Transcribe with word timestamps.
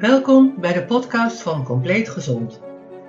Welkom 0.00 0.54
bij 0.60 0.72
de 0.72 0.84
podcast 0.84 1.42
van 1.42 1.64
Compleet 1.64 2.08
Gezond. 2.08 2.60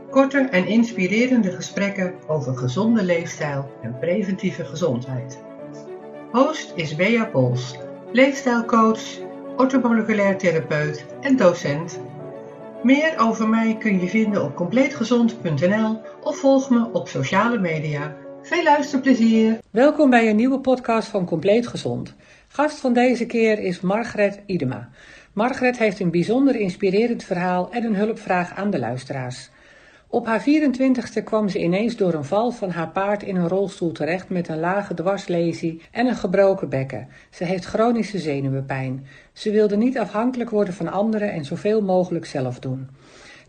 Korte 0.10 0.38
en 0.38 0.68
inspirerende 0.68 1.52
gesprekken 1.52 2.14
over 2.28 2.58
gezonde 2.58 3.04
leefstijl 3.04 3.72
en 3.82 4.00
preventieve 4.00 4.66
gezondheid. 4.66 5.40
Host 6.32 6.72
is 6.76 6.96
Bea 6.96 7.26
Pols, 7.26 7.78
leefstijlcoach, 8.12 9.20
orthomoleculair 9.58 10.38
therapeut 10.38 11.06
en 11.22 11.38
docent. 11.38 12.00
Meer 12.84 13.14
over 13.20 13.50
mij 13.50 13.78
kun 13.78 14.00
je 14.00 14.08
vinden 14.08 14.44
op 14.44 14.56
compleetgezond.nl 14.56 16.02
of 16.22 16.38
volg 16.38 16.70
me 16.70 16.90
op 16.94 17.08
sociale 17.08 17.60
media. 17.60 18.16
Veel 18.42 18.64
luisterplezier! 18.64 19.60
Welkom 19.70 20.10
bij 20.10 20.30
een 20.30 20.36
nieuwe 20.36 20.60
podcast 20.60 21.08
van 21.08 21.26
Compleet 21.26 21.68
Gezond. 21.68 22.16
Gast 22.48 22.80
van 22.80 22.94
deze 22.94 23.26
keer 23.26 23.60
is 23.60 23.82
Margret 23.82 24.42
Idema. 24.46 24.90
Margret 25.34 25.78
heeft 25.78 26.00
een 26.00 26.12
bijzonder 26.12 26.56
inspirerend 26.56 27.24
verhaal 27.24 27.72
en 27.72 27.84
een 27.84 27.96
hulpvraag 27.96 28.56
aan 28.56 28.70
de 28.70 28.80
luisteraars. 28.80 29.50
Op 30.08 30.26
haar 30.26 30.42
24ste 30.42 31.24
kwam 31.24 31.50
ze 31.50 31.60
ineens 31.60 31.96
door 31.96 32.14
een 32.14 32.26
val 32.26 32.52
van 32.52 32.70
haar 32.70 32.90
paard 32.90 33.24
in 33.24 33.36
een 33.36 33.48
rolstoel 33.48 33.92
terecht 33.92 34.30
met 34.30 34.48
een 34.48 34.60
lage 34.60 34.94
dwarslesie 34.94 35.82
en 35.92 36.08
een 36.08 36.16
gebroken 36.16 36.70
bekken. 36.70 37.08
Ze 37.30 37.44
heeft 37.44 37.66
chronische 37.66 38.20
zenuwenpijn. 38.20 39.06
Ze 39.34 39.52
wilde 39.52 39.78
niet 39.78 39.98
afhankelijk 39.98 40.50
worden 40.50 40.74
van 40.74 40.92
anderen 40.92 41.32
en 41.32 41.46
zoveel 41.46 41.82
mogelijk 41.82 42.26
zelf 42.26 42.60
doen. 42.60 42.90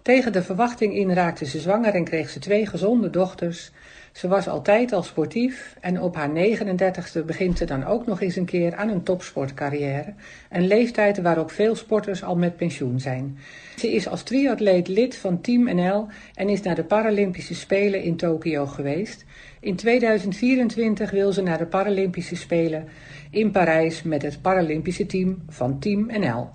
Tegen 0.03 0.33
de 0.33 0.43
verwachting 0.43 0.95
in 0.95 1.13
raakte 1.13 1.45
ze 1.45 1.61
zwanger 1.61 1.95
en 1.95 2.05
kreeg 2.05 2.31
ze 2.31 2.39
twee 2.39 2.67
gezonde 2.67 3.11
dochters. 3.11 3.73
Ze 4.13 4.29
was 4.29 4.49
altijd 4.49 4.93
al 4.93 5.03
sportief 5.03 5.77
en 5.81 6.01
op 6.01 6.17
haar 6.17 6.31
39ste 6.31 7.25
begint 7.27 7.59
ze 7.59 7.65
dan 7.65 7.85
ook 7.85 8.07
nog 8.07 8.21
eens 8.21 8.37
een 8.37 8.45
keer 8.45 8.75
aan 8.75 8.89
een 8.89 9.03
topsportcarrière. 9.03 10.15
Een 10.51 10.67
leeftijd 10.67 11.21
waarop 11.21 11.51
veel 11.51 11.75
sporters 11.75 12.23
al 12.23 12.37
met 12.37 12.57
pensioen 12.57 13.01
zijn. 13.01 13.39
Ze 13.77 13.93
is 13.93 14.09
als 14.09 14.23
triatleet 14.23 14.89
lid 14.89 15.17
van 15.17 15.41
Team 15.41 15.75
NL 15.75 16.07
en 16.35 16.49
is 16.49 16.63
naar 16.63 16.75
de 16.75 16.85
Paralympische 16.85 17.55
Spelen 17.55 18.03
in 18.03 18.17
Tokio 18.17 18.67
geweest. 18.67 19.25
In 19.61 19.77
2024 19.77 21.11
wil 21.11 21.33
ze 21.33 21.43
naar 21.43 21.59
de 21.59 21.67
Paralympische 21.67 22.37
Spelen 22.37 22.89
in 23.31 23.51
Parijs 23.51 24.03
met 24.03 24.23
het 24.23 24.43
Paralympische 24.43 25.07
team 25.07 25.43
van 25.49 25.79
Team 25.79 26.07
NL. 26.07 26.49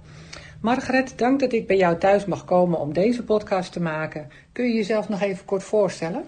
Margaret, 0.61 1.13
dank 1.15 1.39
dat 1.39 1.53
ik 1.53 1.67
bij 1.67 1.77
jou 1.77 1.97
thuis 1.97 2.25
mag 2.25 2.45
komen 2.45 2.79
om 2.79 2.93
deze 2.93 3.23
podcast 3.23 3.71
te 3.71 3.81
maken. 3.81 4.27
Kun 4.51 4.65
je 4.65 4.73
jezelf 4.73 5.09
nog 5.09 5.21
even 5.21 5.45
kort 5.45 5.63
voorstellen? 5.63 6.23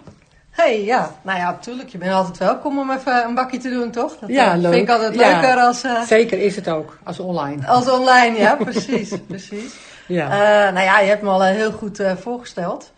Hey, 0.59 0.83
ja. 0.83 1.15
Nou 1.21 1.39
ja, 1.39 1.51
natuurlijk. 1.51 1.89
Je 1.89 1.97
bent 1.97 2.11
altijd 2.11 2.37
welkom 2.37 2.79
om 2.79 2.91
even 2.91 3.23
een 3.23 3.33
bakje 3.33 3.57
te 3.57 3.69
doen, 3.69 3.91
toch? 3.91 4.17
Dat 4.19 4.29
ja, 4.29 4.55
leuk. 4.55 4.73
vind 4.73 4.89
ik 4.89 4.95
altijd 4.95 5.15
leuker 5.15 5.55
als... 5.57 5.83
Uh, 5.83 6.01
Zeker 6.01 6.39
is 6.39 6.55
het 6.55 6.69
ook, 6.69 6.97
als 7.03 7.19
online. 7.19 7.67
Als 7.67 7.89
online, 7.89 8.37
ja, 8.37 8.55
precies. 8.65 9.13
precies. 9.27 9.75
Ja. 10.07 10.25
Uh, 10.25 10.73
nou 10.73 10.85
ja, 10.85 10.99
je 10.99 11.09
hebt 11.09 11.21
me 11.21 11.29
al 11.29 11.43
heel 11.43 11.71
goed 11.71 12.03
voorgesteld. 12.19 12.91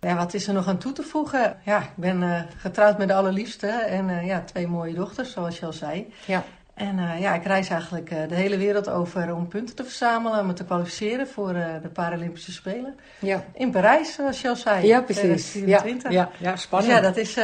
Ja, 0.00 0.16
wat 0.16 0.34
is 0.34 0.46
er 0.46 0.54
nog 0.54 0.68
aan 0.68 0.78
toe 0.78 0.92
te 0.92 1.02
voegen? 1.02 1.56
Ja, 1.62 1.78
ik 1.78 1.94
ben 1.94 2.48
getrouwd 2.56 2.98
met 2.98 3.08
de 3.08 3.14
allerliefste 3.14 3.66
en 3.66 4.24
ja, 4.24 4.42
twee 4.44 4.66
mooie 4.66 4.94
dochters, 4.94 5.32
zoals 5.32 5.58
je 5.58 5.66
al 5.66 5.72
zei. 5.72 6.12
Ja. 6.26 6.44
En 6.74 6.98
uh, 6.98 7.20
ja, 7.20 7.34
ik 7.34 7.44
reis 7.44 7.68
eigenlijk 7.68 8.10
uh, 8.10 8.18
de 8.28 8.34
hele 8.34 8.56
wereld 8.56 8.88
over 8.88 9.34
om 9.34 9.48
punten 9.48 9.76
te 9.76 9.84
verzamelen, 9.84 10.40
om 10.40 10.46
me 10.46 10.52
te 10.52 10.64
kwalificeren 10.64 11.28
voor 11.28 11.54
uh, 11.54 11.66
de 11.82 11.88
Paralympische 11.88 12.52
Spelen. 12.52 12.98
Ja. 13.18 13.44
In 13.52 13.70
Parijs, 13.70 14.14
zoals 14.14 14.40
je 14.40 14.48
al 14.48 14.56
zei. 14.56 14.86
Ja, 14.86 15.00
precies. 15.00 15.50
2024. 15.50 16.10
Ja, 16.10 16.30
ja, 16.38 16.50
ja, 16.50 16.56
spannend. 16.56 16.90
Dus 16.90 17.00
ja, 17.00 17.08
dat 17.08 17.16
is, 17.16 17.34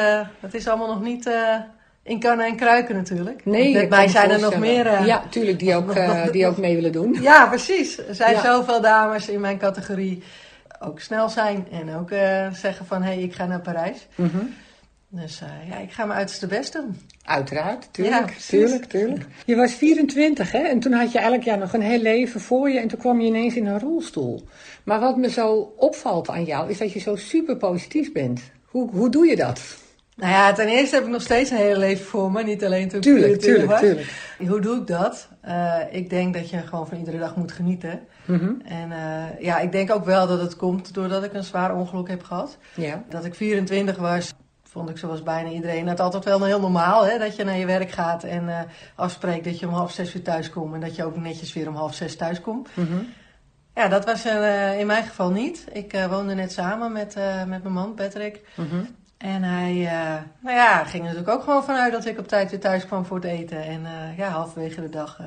dat 0.40 0.54
is 0.54 0.68
allemaal 0.68 0.86
nog 0.86 1.02
niet 1.02 1.30
in 2.02 2.20
kannen 2.20 2.46
en 2.46 2.56
kruiken 2.56 2.96
natuurlijk. 2.96 3.44
Nee, 3.44 3.74
met 3.74 3.88
mij 3.88 4.08
zijn 4.08 4.30
er 4.30 4.40
nog 4.40 4.58
meer. 4.58 5.04
ja, 5.04 5.22
tuurlijk, 5.30 5.58
die 5.58 5.74
ook, 5.74 5.94
die 6.32 6.46
ook 6.46 6.56
mee 6.56 6.74
willen 6.74 6.92
doen. 6.92 7.16
Ja, 7.20 7.46
precies. 7.46 7.98
Er 7.98 8.14
zijn 8.14 8.34
ja. 8.34 8.42
zoveel 8.42 8.80
dames 8.80 9.28
in 9.28 9.40
mijn 9.40 9.58
categorie 9.58 10.22
ook 10.80 11.00
snel 11.00 11.28
zijn 11.28 11.66
en 11.70 11.94
ook 11.96 12.10
zeggen 12.52 12.86
van 12.86 13.02
hé, 13.02 13.12
hey, 13.12 13.22
ik 13.22 13.34
ga 13.34 13.46
naar 13.46 13.60
Parijs. 13.60 14.06
Mm 14.14 14.30
-hmm. 14.32 14.54
Dus 15.12 15.40
uh, 15.40 15.68
ja, 15.68 15.76
ik 15.78 15.92
ga 15.92 16.04
mijn 16.04 16.18
uiterste 16.18 16.46
best 16.46 16.72
doen. 16.72 17.00
Uiteraard, 17.24 17.88
tuurlijk, 17.92 18.30
ja, 18.30 18.36
tuurlijk, 18.48 18.84
tuurlijk. 18.84 19.26
Je 19.44 19.56
was 19.56 19.72
24 19.72 20.52
hè, 20.52 20.58
en 20.58 20.80
toen 20.80 20.92
had 20.92 21.12
je 21.12 21.18
elk 21.18 21.42
jaar 21.42 21.58
nog 21.58 21.72
een 21.72 21.82
heel 21.82 22.00
leven 22.00 22.40
voor 22.40 22.70
je 22.70 22.78
en 22.78 22.88
toen 22.88 22.98
kwam 22.98 23.20
je 23.20 23.26
ineens 23.26 23.56
in 23.56 23.66
een 23.66 23.80
rolstoel. 23.80 24.48
Maar 24.84 25.00
wat 25.00 25.16
me 25.16 25.30
zo 25.30 25.74
opvalt 25.76 26.28
aan 26.28 26.44
jou 26.44 26.70
is 26.70 26.78
dat 26.78 26.92
je 26.92 26.98
zo 26.98 27.16
super 27.16 27.56
positief 27.56 28.12
bent. 28.12 28.40
Hoe, 28.64 28.90
hoe 28.90 29.10
doe 29.10 29.26
je 29.26 29.36
dat? 29.36 29.78
Nou 30.16 30.32
ja, 30.32 30.52
ten 30.52 30.68
eerste 30.68 30.94
heb 30.94 31.04
ik 31.04 31.10
nog 31.10 31.22
steeds 31.22 31.50
een 31.50 31.56
hele 31.56 31.78
leven 31.78 32.04
voor 32.04 32.32
me, 32.32 32.42
niet 32.42 32.64
alleen 32.64 32.88
toen 32.88 33.00
tuurlijk, 33.00 33.32
ik 33.32 33.40
tuurlijk, 33.40 33.78
tuurlijk. 33.78 34.12
Hoe 34.38 34.60
doe 34.60 34.76
ik 34.76 34.86
dat? 34.86 35.28
Uh, 35.44 35.76
ik 35.90 36.10
denk 36.10 36.34
dat 36.34 36.50
je 36.50 36.58
gewoon 36.58 36.88
van 36.88 36.98
iedere 36.98 37.18
dag 37.18 37.36
moet 37.36 37.52
genieten. 37.52 38.00
Mm 38.24 38.38
-hmm. 38.38 38.60
En 38.64 38.90
uh, 38.90 39.40
ja, 39.40 39.58
ik 39.58 39.72
denk 39.72 39.90
ook 39.90 40.04
wel 40.04 40.26
dat 40.26 40.40
het 40.40 40.56
komt 40.56 40.94
doordat 40.94 41.24
ik 41.24 41.32
een 41.32 41.44
zwaar 41.44 41.74
ongeluk 41.74 42.08
heb 42.08 42.22
gehad. 42.22 42.58
Ja. 42.74 43.04
Dat 43.08 43.24
ik 43.24 43.34
24 43.34 43.96
was, 43.96 44.32
vond 44.70 44.90
ik 44.90 44.98
zoals 44.98 45.22
bijna 45.22 45.50
iedereen 45.50 45.88
het 45.88 46.00
altijd 46.00 46.24
wel 46.24 46.44
heel 46.44 46.60
normaal. 46.60 47.06
Hè? 47.06 47.18
Dat 47.18 47.36
je 47.36 47.44
naar 47.44 47.56
je 47.56 47.66
werk 47.66 47.90
gaat 47.90 48.24
en 48.24 48.44
uh, 48.44 48.58
afspreekt 48.94 49.44
dat 49.44 49.58
je 49.58 49.66
om 49.66 49.72
half 49.72 49.92
zes 49.92 50.12
weer 50.12 50.22
thuis 50.22 50.50
komt. 50.50 50.74
En 50.74 50.80
dat 50.80 50.96
je 50.96 51.04
ook 51.04 51.16
netjes 51.16 51.52
weer 51.52 51.68
om 51.68 51.74
half 51.74 51.94
zes 51.94 52.16
thuis 52.16 52.40
komt. 52.40 52.68
Mm 52.74 52.86
-hmm. 52.86 53.08
Ja, 53.74 53.88
dat 53.88 54.04
was 54.04 54.26
uh, 54.26 54.78
in 54.78 54.86
mijn 54.86 55.04
geval 55.04 55.30
niet. 55.30 55.66
Ik 55.72 55.94
uh, 55.94 56.06
woonde 56.06 56.34
net 56.34 56.52
samen 56.52 56.92
met, 56.92 57.14
met 57.46 57.62
mijn 57.62 57.74
man 57.74 57.94
Patrick. 57.94 58.40
Mm 58.54 58.68
-hmm. 58.68 58.88
En 59.18 59.42
hij 59.42 59.72
nou 60.40 60.56
ja, 60.56 60.84
ging 60.84 61.02
er 61.02 61.08
natuurlijk 61.08 61.36
ook 61.36 61.42
gewoon 61.42 61.64
vanuit 61.64 61.92
dat 61.92 62.06
ik 62.06 62.18
op 62.18 62.28
tijd 62.28 62.50
weer 62.50 62.60
thuis 62.60 62.86
kwam 62.86 63.04
voor 63.04 63.16
het 63.16 63.26
eten. 63.26 63.62
En 63.62 63.86
ja, 64.16 64.28
halverwege 64.28 64.80
de 64.80 64.88
dag 64.88 65.20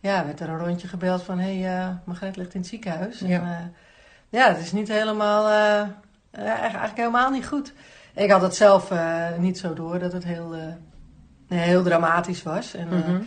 ja, 0.00 0.24
werd 0.24 0.40
er 0.40 0.48
een 0.48 0.58
rondje 0.58 0.88
gebeld 0.88 1.22
van... 1.22 1.38
hé, 1.38 1.60
hey, 1.60 1.98
Margret 2.04 2.36
ligt 2.36 2.54
in 2.54 2.60
het 2.60 2.68
ziekenhuis. 2.68 3.18
Ja, 3.18 3.40
en, 3.40 3.74
ja 4.28 4.48
het 4.48 4.58
is 4.58 4.72
niet 4.72 4.88
helemaal... 4.88 5.48
eigenlijk 6.32 6.96
helemaal 6.96 7.30
niet 7.30 7.46
goed. 7.46 7.72
Ik 8.14 8.30
had 8.30 8.42
het 8.42 8.54
zelf 8.54 8.90
uh, 8.90 9.36
niet 9.38 9.58
zo 9.58 9.74
door 9.74 9.98
dat 9.98 10.12
het 10.12 10.24
heel, 10.24 10.54
uh, 10.56 10.62
heel 11.48 11.82
dramatisch 11.82 12.42
was. 12.42 12.74
En, 12.74 12.86
uh, 12.86 12.92
mm 12.92 13.02
-hmm. 13.02 13.26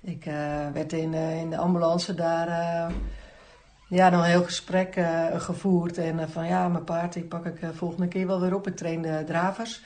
ik 0.00 0.24
werd 0.72 0.92
in, 0.92 1.14
in 1.14 1.50
de 1.50 1.56
ambulance 1.56 2.14
daar 2.14 2.48
ja, 3.88 4.08
nog 4.08 4.20
een 4.20 4.28
heel 4.28 4.44
gesprek 4.44 5.00
gevoerd. 5.34 5.98
En 5.98 6.30
van 6.30 6.46
ja, 6.46 6.68
mijn 6.68 6.84
paard, 6.84 7.12
die 7.12 7.24
pak 7.24 7.46
ik 7.46 7.58
volgende 7.74 8.08
keer 8.08 8.26
wel 8.26 8.40
weer 8.40 8.54
op. 8.54 8.66
Ik 8.66 8.76
trainde 8.76 9.24
dravers. 9.24 9.84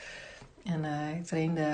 En 0.65 0.85
ik 1.15 1.25
trainde 1.25 1.67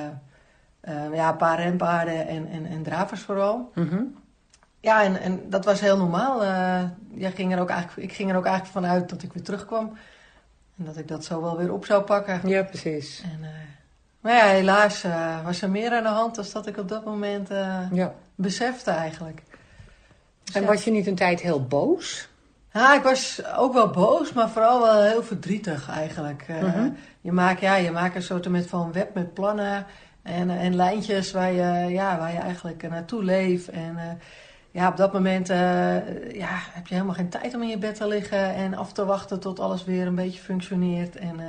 ja, 1.14 1.30
een 1.30 1.38
paar 1.38 1.62
renpaarden 1.62 2.28
en, 2.28 2.48
en, 2.48 2.66
en 2.66 2.84
dravers 2.84 3.22
vooral. 3.22 3.72
Mm 3.76 3.88
-hmm. 3.88 4.16
Ja, 4.80 5.04
en, 5.04 5.22
en 5.22 5.50
dat 5.50 5.66
was 5.66 5.80
heel 5.80 5.98
normaal. 5.98 6.44
ja, 7.14 7.30
ging 7.30 7.54
er 7.54 7.60
ook 7.60 7.70
eigenlijk, 7.70 8.10
ik 8.10 8.16
ging 8.16 8.30
er 8.30 8.38
ook 8.38 8.46
eigenlijk 8.46 8.86
vanuit 8.86 9.10
dat 9.10 9.24
ik 9.24 9.34
weer 9.34 9.44
terugkwam. 9.44 9.98
En 10.80 10.86
dat 10.86 10.98
ik 10.98 11.08
dat 11.08 11.26
zo 11.26 11.42
wel 11.42 11.58
weer 11.58 11.74
op 11.74 11.86
zou 11.86 12.04
pakken. 12.04 12.42
Ja, 12.44 12.64
precies. 12.64 13.22
En, 13.24 13.40
uh, 13.42 13.48
maar 14.20 14.34
ja, 14.34 14.46
helaas 14.46 15.04
uh, 15.04 15.46
was 15.46 15.62
er 15.62 15.70
meer 15.70 15.92
aan 15.92 16.04
de 16.04 16.10
hand 16.10 16.36
dan 16.36 16.46
dat 16.54 16.68
ik 16.68 16.78
op 16.78 16.88
dat 16.88 17.06
moment 17.06 17.52
uh, 17.52 17.80
ja. 17.92 18.14
besefte 18.36 18.92
eigenlijk. 18.92 19.44
Dus 20.44 20.56
en 20.56 20.62
ja. 20.62 20.68
was 20.68 20.84
je 20.84 20.92
niet 20.92 21.08
een 21.08 21.16
tijd 21.16 21.42
heel 21.42 21.64
boos? 21.64 22.30
Ja, 22.74 22.96
ik 22.96 23.04
was 23.04 23.42
ook 23.58 23.74
wel 23.74 23.90
boos, 23.90 24.34
maar 24.34 24.50
vooral 24.50 24.82
wel 24.82 25.02
heel 25.02 25.24
verdrietig 25.24 25.90
eigenlijk. 25.90 26.46
-hmm. 26.48 26.98
je, 27.22 27.32
maakt, 27.32 27.62
ja, 27.62 27.76
je 27.76 27.92
maakt 27.92 28.16
een 28.16 28.22
soort 28.22 28.48
van 28.68 28.92
web 28.92 29.14
met 29.14 29.34
plannen 29.34 29.86
en, 30.24 30.50
en 30.50 30.76
lijntjes 30.76 31.32
waar 31.32 31.52
je, 31.52 31.92
ja, 31.92 32.18
waar 32.18 32.32
je 32.32 32.40
eigenlijk 32.40 32.90
naartoe 32.90 33.24
leeft. 33.24 33.70
En 33.70 34.20
ja, 34.72 34.88
op 34.88 34.98
dat 34.98 35.14
moment 35.14 35.50
uh, 35.50 35.56
ja, 36.32 36.48
heb 36.50 36.88
je 36.88 36.94
helemaal 36.94 37.16
geen 37.16 37.30
tijd 37.30 37.56
om 37.56 37.62
in 37.62 37.70
je 37.70 37.78
bed 37.78 37.96
te 37.96 38.08
liggen 38.08 38.54
en 38.54 38.74
af 38.74 38.94
te 38.94 39.06
wachten 39.06 39.40
tot 39.40 39.60
alles 39.60 39.84
weer 39.84 40.08
een 40.08 40.16
beetje 40.16 40.40
functioneert. 40.40 41.16
En 41.16 41.40
uh, 41.40 41.46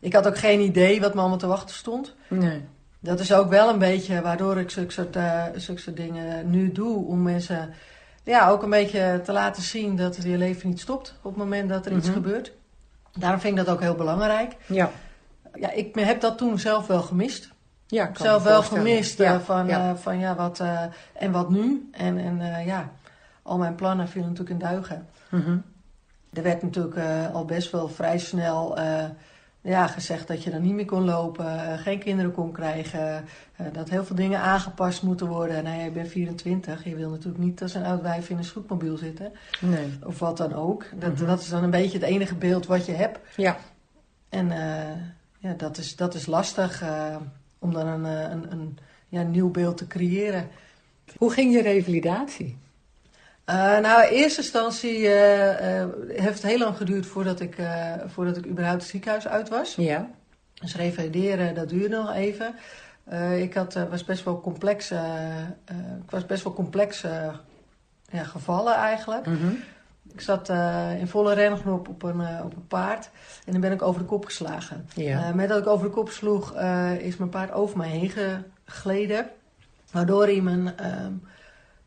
ik 0.00 0.12
had 0.12 0.26
ook 0.26 0.38
geen 0.38 0.60
idee 0.60 1.00
wat 1.00 1.14
me 1.14 1.20
allemaal 1.20 1.38
te 1.38 1.46
wachten 1.46 1.74
stond. 1.74 2.14
Nee. 2.28 2.64
Dat 3.00 3.20
is 3.20 3.32
ook 3.32 3.48
wel 3.48 3.68
een 3.68 3.78
beetje 3.78 4.20
waardoor 4.20 4.58
ik 4.58 4.70
zulke 4.70 4.92
soort, 4.92 5.16
uh, 5.16 5.44
zulke 5.54 5.80
soort 5.80 5.96
dingen 5.96 6.50
nu 6.50 6.72
doe. 6.72 7.06
Om 7.06 7.22
mensen 7.22 7.74
ja, 8.24 8.48
ook 8.48 8.62
een 8.62 8.70
beetje 8.70 9.20
te 9.24 9.32
laten 9.32 9.62
zien 9.62 9.96
dat 9.96 10.18
je 10.22 10.38
leven 10.38 10.68
niet 10.68 10.80
stopt 10.80 11.14
op 11.22 11.30
het 11.30 11.44
moment 11.44 11.68
dat 11.68 11.86
er 11.86 11.92
iets 11.92 12.06
mm 12.06 12.14
-hmm. 12.14 12.22
gebeurt. 12.22 12.52
Daarom 13.12 13.40
vind 13.40 13.58
ik 13.58 13.64
dat 13.64 13.74
ook 13.74 13.80
heel 13.80 13.94
belangrijk. 13.94 14.56
Ja. 14.66 14.90
Ja, 15.54 15.70
ik 15.70 15.94
heb 15.94 16.20
dat 16.20 16.38
toen 16.38 16.58
zelf 16.58 16.86
wel 16.86 17.02
gemist. 17.02 17.48
Ja, 17.94 18.08
ik 18.08 18.18
zelf 18.18 18.42
wel 18.42 18.62
gemist 18.62 19.18
ja, 19.18 19.40
van, 19.40 19.66
ja. 19.66 19.90
Uh, 19.90 19.96
van 19.96 20.18
ja, 20.18 20.34
wat 20.34 20.60
uh, 20.60 20.82
en 21.12 21.32
wat 21.32 21.50
nu. 21.50 21.88
En, 21.92 22.18
en 22.18 22.40
uh, 22.40 22.66
ja, 22.66 22.90
al 23.42 23.58
mijn 23.58 23.74
plannen 23.74 24.08
vielen 24.08 24.28
natuurlijk 24.28 24.60
in 24.60 24.68
duigen. 24.68 25.06
Mm 25.30 25.40
-hmm. 25.40 25.62
Er 26.32 26.42
werd 26.42 26.62
natuurlijk 26.62 26.96
al 27.32 27.44
best 27.44 27.70
wel 27.70 27.88
vrij 27.88 28.18
snel 28.18 28.78
ja, 29.60 29.86
gezegd 29.86 30.28
dat 30.28 30.42
je 30.42 30.50
dan 30.50 30.62
niet 30.62 30.74
meer 30.74 30.84
kon 30.84 31.04
lopen, 31.04 31.78
geen 31.78 31.98
kinderen 31.98 32.32
kon 32.32 32.52
krijgen, 32.52 33.24
dat 33.72 33.88
heel 33.88 34.04
veel 34.04 34.16
dingen 34.16 34.40
aangepast 34.40 35.02
moeten 35.02 35.26
worden. 35.26 35.64
Nou 35.64 35.76
ja, 35.76 35.84
je 35.84 35.90
bent 35.90 36.08
24, 36.08 36.84
je 36.84 36.94
wil 36.94 37.10
natuurlijk 37.10 37.44
niet 37.44 37.62
als 37.62 37.74
een 37.74 37.84
oud 37.84 38.02
wijf 38.02 38.30
in 38.30 38.38
een 38.38 38.44
scootmobiel 38.44 38.96
zitten. 38.96 39.32
Nee. 39.60 39.98
Of 40.04 40.18
wat 40.18 40.36
dan 40.36 40.54
ook. 40.54 40.84
Dat, 40.94 41.10
mm 41.10 41.16
-hmm. 41.16 41.26
dat 41.26 41.40
is 41.40 41.48
dan 41.48 41.62
een 41.62 41.70
beetje 41.70 41.98
het 41.98 42.08
enige 42.08 42.34
beeld 42.34 42.66
wat 42.66 42.86
je 42.86 42.92
hebt. 42.92 43.18
Ja. 43.36 43.56
En 44.28 44.48
ja, 45.38 45.52
dat 45.56 45.78
is, 45.78 45.96
dat 45.96 46.14
is 46.14 46.26
lastig 46.26 46.82
om 47.64 47.72
dan 47.72 47.86
een, 47.86 48.04
een, 48.04 48.52
een 48.52 48.78
ja, 49.08 49.22
nieuw 49.22 49.50
beeld 49.50 49.76
te 49.76 49.86
creëren. 49.86 50.48
Hoe 51.16 51.32
ging 51.32 51.52
je 51.52 51.62
revalidatie? 51.62 52.58
nou, 53.46 54.02
in 54.02 54.12
eerste 54.12 54.40
instantie 54.40 55.08
heeft 56.08 56.42
het 56.42 56.42
heel 56.42 56.58
lang 56.58 56.76
geduurd 56.76 57.06
voordat 57.06 57.40
ik, 57.40 57.56
voordat 58.06 58.36
ik 58.36 58.46
überhaupt 58.46 58.80
het 58.80 58.90
ziekenhuis 58.90 59.28
uit 59.28 59.48
was. 59.48 59.74
Ja. 59.74 60.10
Dus 60.54 60.76
revalideren, 60.76 61.54
dat 61.54 61.68
duurde 61.68 61.96
nog 61.96 62.14
even. 62.14 62.54
ik 63.38 63.54
had, 63.54 63.74
was 63.74 64.04
best 64.04 64.24
wel 64.24 64.40
complex, 64.40 64.90
ik 64.90 66.10
was 66.10 66.26
best 66.26 66.44
wel 66.44 66.52
complex 66.52 67.00
ja, 68.10 68.24
gevallen 68.24 68.74
eigenlijk. 68.74 69.26
Mhm. 69.26 69.52
Ik 70.14 70.20
zat 70.20 70.50
uh, 70.50 70.98
in 71.00 71.08
volle 71.08 71.34
rengenop 71.34 71.88
op 71.88 72.02
een, 72.02 72.20
uh, 72.20 72.40
op 72.44 72.56
een 72.56 72.66
paard 72.66 73.10
en 73.46 73.52
dan 73.52 73.60
ben 73.60 73.72
ik 73.72 73.82
over 73.82 74.00
de 74.00 74.06
kop 74.06 74.24
geslagen. 74.24 74.86
Ja. 74.94 75.28
Uh, 75.28 75.34
met 75.34 75.48
dat 75.48 75.58
ik 75.58 75.66
over 75.66 75.86
de 75.86 75.92
kop 75.92 76.08
sloeg, 76.08 76.54
is 76.98 77.16
mijn 77.16 77.30
paard 77.30 77.52
over 77.52 77.76
mij 77.76 77.88
heen 77.88 78.12
gegleden. 78.64 79.26
Waardoor 79.90 80.22
hij 80.22 80.40
mijn, 80.40 80.76
ehm, 80.78 81.12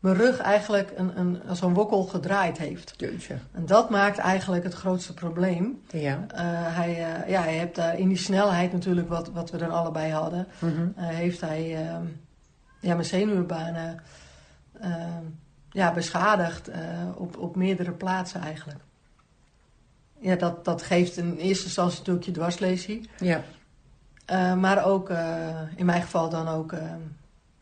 mijn 0.00 0.16
rug 0.16 0.38
eigenlijk 0.38 0.92
een, 0.96 1.18
een, 1.18 1.42
als 1.48 1.60
een 1.60 1.74
wokkel 1.74 2.02
gedraaid 2.02 2.58
heeft. 2.58 2.94
Jeetje. 2.96 3.34
En 3.52 3.66
dat 3.66 3.90
maakt 3.90 4.18
eigenlijk 4.18 4.64
het 4.64 4.74
grootste 4.74 5.14
probleem. 5.14 5.82
Ja. 5.90 6.26
hij, 6.34 6.94
ja, 7.26 7.42
hij 7.42 7.52
heeft 7.52 7.74
daar 7.74 7.98
in 7.98 8.08
die 8.08 8.16
snelheid 8.16 8.72
natuurlijk, 8.72 9.08
wat, 9.08 9.30
wat 9.30 9.50
we 9.50 9.56
dan 9.58 9.70
allebei 9.70 10.12
hadden, 10.12 10.46
Mhm. 10.58 10.88
heeft 10.94 11.40
hij 11.40 11.76
ehm, 11.76 12.02
ja, 12.80 12.94
mijn 12.94 13.04
zenuwbanen 13.04 14.00
ehm, 14.80 15.24
ja, 15.70 15.92
beschadigd 15.92 16.68
uh, 16.68 16.76
op, 17.14 17.38
op 17.38 17.56
meerdere 17.56 17.92
plaatsen 17.92 18.40
eigenlijk. 18.40 18.78
Ja, 20.20 20.36
dat, 20.36 20.64
dat 20.64 20.82
geeft 20.82 21.16
in 21.16 21.36
eerste 21.36 21.64
instantie 21.64 21.98
natuurlijk 21.98 22.26
je 22.26 22.32
dwarslesie. 22.32 23.08
Ja. 23.18 23.42
Uh, 24.30 24.54
maar 24.54 24.84
ook, 24.84 25.10
uh, 25.10 25.48
in 25.76 25.86
mijn 25.86 26.02
geval 26.02 26.28
dan 26.28 26.48
ook, 26.48 26.74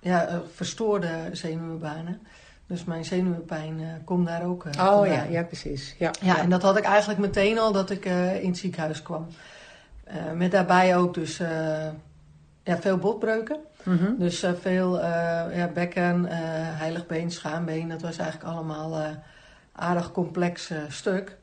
ja, 0.00 0.42
verstoorde 0.54 1.28
zenuwbanen. 1.32 2.20
Dus 2.66 2.84
mijn 2.84 3.04
zenuwpijn 3.04 4.02
komt 4.04 4.26
daar 4.26 4.44
ook 4.44 4.64
Oh 4.64 5.06
ja, 5.06 5.22
ja, 5.22 5.42
precies. 5.42 5.94
Ja, 5.98 6.10
ja, 6.20 6.38
en 6.38 6.50
dat 6.50 6.62
had 6.62 6.76
ik 6.76 6.84
eigenlijk 6.84 7.20
meteen 7.20 7.58
al 7.58 7.72
dat 7.72 7.90
ik 7.90 8.04
in 8.40 8.48
het 8.48 8.58
ziekenhuis 8.58 9.02
kwam. 9.02 9.26
met 10.34 10.50
daarbij 10.50 10.96
ook 10.96 11.14
dus 11.14 11.36
ja, 12.62 12.78
veel 12.80 12.96
botbreuken. 12.96 13.56
Mm 13.86 13.98
-hmm. 13.98 14.18
Dus 14.18 14.44
uh, 14.44 14.50
veel 14.60 14.98
uh, 14.98 15.04
ja, 15.56 15.70
bekken, 15.74 16.24
uh, 16.24 16.30
heiligbeen, 16.78 17.30
schaambeen, 17.30 17.88
dat 17.88 18.02
was 18.02 18.18
eigenlijk 18.18 18.50
allemaal 18.54 19.16
aardig 19.72 20.12
complex 20.12 20.70
stuk. 20.88 21.36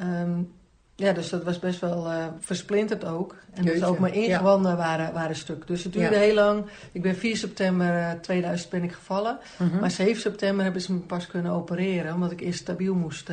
Um, 0.00 0.52
ja, 0.94 1.12
dus 1.12 1.28
dat 1.28 1.44
was 1.44 1.58
best 1.58 1.80
wel 1.80 2.10
versplinterd 2.40 3.04
ook. 3.04 3.36
En 3.54 3.64
dus 3.64 3.82
ook 3.82 3.98
mijn 3.98 4.12
ingewanden 4.14 4.70
ja. 4.70 4.76
waren, 4.76 5.12
waren 5.12 5.36
stuk. 5.36 5.66
Dus 5.66 5.84
het 5.84 5.92
duurde 5.92 6.14
ja. 6.14 6.20
heel 6.20 6.34
lang. 6.34 6.64
Ik 6.92 7.02
ben 7.02 7.16
4 7.16 7.36
september 7.36 8.18
2000 8.20 8.70
ben 8.70 8.82
ik 8.82 8.92
gevallen. 8.92 9.38
Mm 9.58 9.68
-hmm. 9.68 9.80
Maar 9.80 9.90
7 9.90 10.20
september 10.20 10.64
hebben 10.64 10.82
ze 10.82 10.92
me 10.92 10.98
pas 10.98 11.26
kunnen 11.26 11.52
opereren. 11.52 12.14
Omdat 12.14 12.30
ik 12.30 12.40
eerst 12.40 12.60
stabiel 12.60 12.94
moest, 12.94 13.30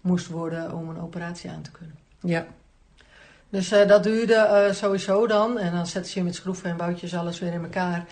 moest 0.00 0.26
worden 0.26 0.74
om 0.74 0.88
een 0.88 1.00
operatie 1.00 1.50
aan 1.50 1.62
te 1.62 1.70
kunnen. 1.70 1.96
Ja. 2.20 2.46
Dus 3.50 3.72
uh, 3.72 3.86
dat 3.88 4.02
duurde 4.02 4.66
uh, 4.68 4.74
sowieso 4.74 5.26
dan. 5.26 5.58
En 5.58 5.72
dan 5.72 5.86
zetten 5.86 6.12
ze 6.12 6.18
je 6.18 6.24
met 6.24 6.34
schroeven 6.34 6.70
en 6.70 6.76
boutjes 6.76 7.14
alles 7.14 7.38
weer 7.38 7.52
in 7.52 7.62
elkaar. 7.62 8.04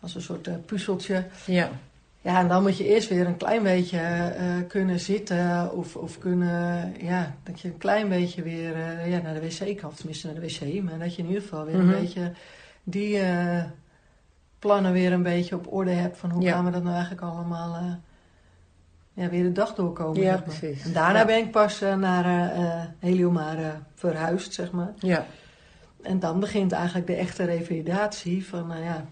Als 0.00 0.14
een 0.14 0.20
soort 0.22 0.46
uh, 0.48 0.54
puzzeltje. 0.66 1.24
Ja. 1.46 1.70
Ja, 2.20 2.38
en 2.40 2.48
dan 2.48 2.62
moet 2.62 2.76
je 2.76 2.86
eerst 2.86 3.08
weer 3.08 3.26
een 3.26 3.36
klein 3.36 3.62
beetje 3.62 4.32
kunnen 4.68 5.00
zitten. 5.00 5.72
Of, 5.72 5.96
of 5.96 6.18
kunnen, 6.18 6.94
ja, 7.00 7.34
dat 7.42 7.60
je 7.60 7.68
een 7.68 7.78
klein 7.78 8.08
beetje 8.08 8.42
weer 8.42 8.76
ja, 9.08 9.20
naar 9.22 9.34
de 9.34 9.40
wc 9.40 9.76
kan. 9.78 9.88
Of 9.90 9.96
tenminste 9.96 10.26
naar 10.26 10.34
de 10.34 10.40
wc. 10.40 10.82
Maar 10.82 10.98
dat 10.98 11.14
je 11.16 11.22
in 11.22 11.28
ieder 11.28 11.42
geval 11.42 11.64
weer 11.64 11.76
Mhm. 11.76 11.88
een 11.88 12.00
beetje 12.00 12.32
die 12.82 13.20
plannen 14.58 14.92
weer 14.92 15.12
een 15.12 15.22
beetje 15.22 15.54
op 15.54 15.72
orde 15.72 15.90
hebt. 15.90 16.18
Van 16.18 16.30
hoe 16.30 16.42
Ja. 16.42 16.52
gaan 16.52 16.64
we 16.64 16.70
dat 16.70 16.82
nou 16.82 16.94
eigenlijk 16.94 17.22
allemaal 17.24 17.98
ja, 19.14 19.28
weer 19.28 19.42
de 19.42 19.52
dag 19.52 19.74
doorkomen. 19.74 20.20
Ja, 20.22 20.36
zeg 20.36 20.46
maar. 20.46 20.56
precies. 20.58 20.84
En 20.84 20.92
daarna 20.92 21.18
Ja. 21.18 21.24
ben 21.24 21.38
ik 21.38 21.50
pas 21.50 21.80
eh, 21.80 21.96
naar 21.96 22.24
eh 22.24 22.62
eh, 22.62 22.84
Heliomare 22.98 23.72
verhuisd, 23.94 24.54
zeg 24.54 24.70
maar. 24.70 24.92
Ja. 24.98 25.26
En 26.02 26.18
dan 26.18 26.40
begint 26.40 26.72
eigenlijk 26.72 27.06
de 27.06 27.14
echte 27.14 27.44
revalidatie 27.44 28.46
van, 28.46 28.66
nou 28.66 28.82
ja, 28.84 29.04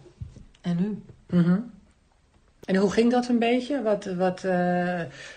en 0.61 0.77
nu? 0.77 1.03
Mhm. 1.41 1.59
En 2.65 2.77
hoe 2.77 2.91
ging 2.91 3.11
dat 3.11 3.29
een 3.29 3.39
beetje? 3.39 3.83
Wat, 3.83 4.05
wat 4.05 4.43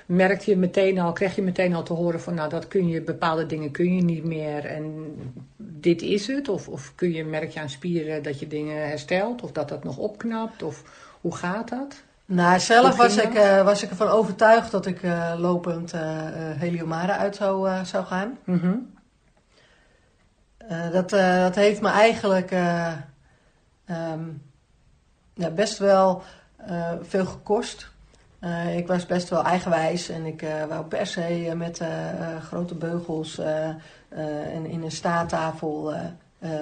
merkte 0.06 0.50
je 0.50 0.58
meteen 0.58 1.00
al, 1.00 1.12
kreeg 1.12 1.36
je 1.36 1.42
meteen 1.42 1.74
al 1.74 1.84
te 1.84 1.94
horen 1.94 2.22
van 2.22 2.34
nou 2.34 2.50
dat 2.50 2.68
kun 2.68 2.88
je, 2.88 3.02
bepaalde 3.02 3.46
dingen 3.46 3.72
kun 3.72 3.96
je 3.96 4.02
niet 4.04 4.24
meer 4.24 4.66
en 4.66 5.16
dit 5.58 6.02
is 6.02 6.28
het? 6.28 6.50
Of, 6.50 6.68
of 6.68 6.92
kun 6.96 7.12
je, 7.12 7.24
merk 7.26 7.50
je 7.52 7.60
aan 7.60 7.70
spieren 7.70 8.24
dat 8.24 8.40
je 8.40 8.48
dingen 8.48 8.88
herstelt 8.88 9.42
of 9.42 9.52
dat 9.52 9.70
dat 9.70 9.84
nog 9.84 9.98
opknapt? 9.98 10.64
Of 10.64 10.84
hoe 11.22 11.36
gaat 11.36 11.70
dat? 11.70 12.04
Nou, 12.34 12.60
zelf 12.60 12.96
was 12.96 13.18
ik, 13.18 13.34
eh, 13.34 13.64
was 13.64 13.84
ik 13.84 13.90
ervan 13.90 14.08
overtuigd 14.08 14.72
dat 14.72 14.86
ik 14.86 15.04
eh, 15.04 15.34
lopend 15.38 15.94
eh, 15.94 16.02
Heliomare 16.36 17.12
uit 17.12 17.36
zou, 17.36 17.86
zou 17.86 18.06
gaan. 18.06 18.38
Mhm. 18.44 18.76
Dat, 20.92 21.10
dat 21.10 21.56
heeft 21.56 21.82
me 21.82 21.90
eigenlijk 21.90 22.52
eh, 22.52 22.92
ehm, 23.86 24.24
ja, 25.34 25.50
best 25.50 25.78
wel 25.78 26.24
veel 27.02 27.26
gekost. 27.26 27.92
Ik 28.76 28.88
was 28.88 29.06
best 29.06 29.30
wel 29.30 29.44
eigenwijs 29.44 30.10
en 30.10 30.26
ik 30.26 30.46
wou 30.70 30.86
per 30.86 31.08
se 31.08 31.54
met 31.56 31.82
grote 32.42 32.76
beugels 32.76 33.38
en 34.10 34.66
in 34.66 34.84
een 34.84 34.92
staattafel 34.92 35.94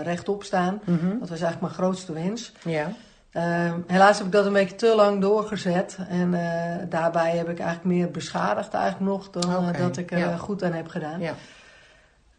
rechtop 0.03 0.44
staan. 0.44 0.81
Mhm. 0.83 1.09
Dat 1.19 1.29
was 1.29 1.41
eigenlijk 1.41 1.62
mijn 1.62 1.74
grootste 1.74 2.13
wens. 2.13 2.51
Ja. 2.63 2.91
Eh, 3.31 3.74
helaas 3.88 4.18
heb 4.18 4.25
ik 4.28 4.31
dat 4.33 4.45
een 4.45 4.54
beetje 4.54 4.75
te 4.75 4.95
lang 4.95 5.22
doorgezet. 5.22 5.98
En 6.10 6.33
eh, 6.33 6.75
daarbij 6.89 7.38
heb 7.38 7.50
ik 7.50 7.60
eigenlijk 7.60 7.88
meer 7.95 8.12
beschadigd 8.12 8.74
eigenlijk 8.74 9.12
nog 9.12 9.30
dan 9.30 9.69
eh, 9.74 9.80
dat 9.81 9.98
ik 9.98 10.12
er 10.12 10.18
ja. 10.18 10.30
eh, 10.31 10.39
goed 10.39 10.63
aan 10.63 10.74
heb 10.74 10.88
gedaan. 10.88 11.19
Ja. 11.19 11.33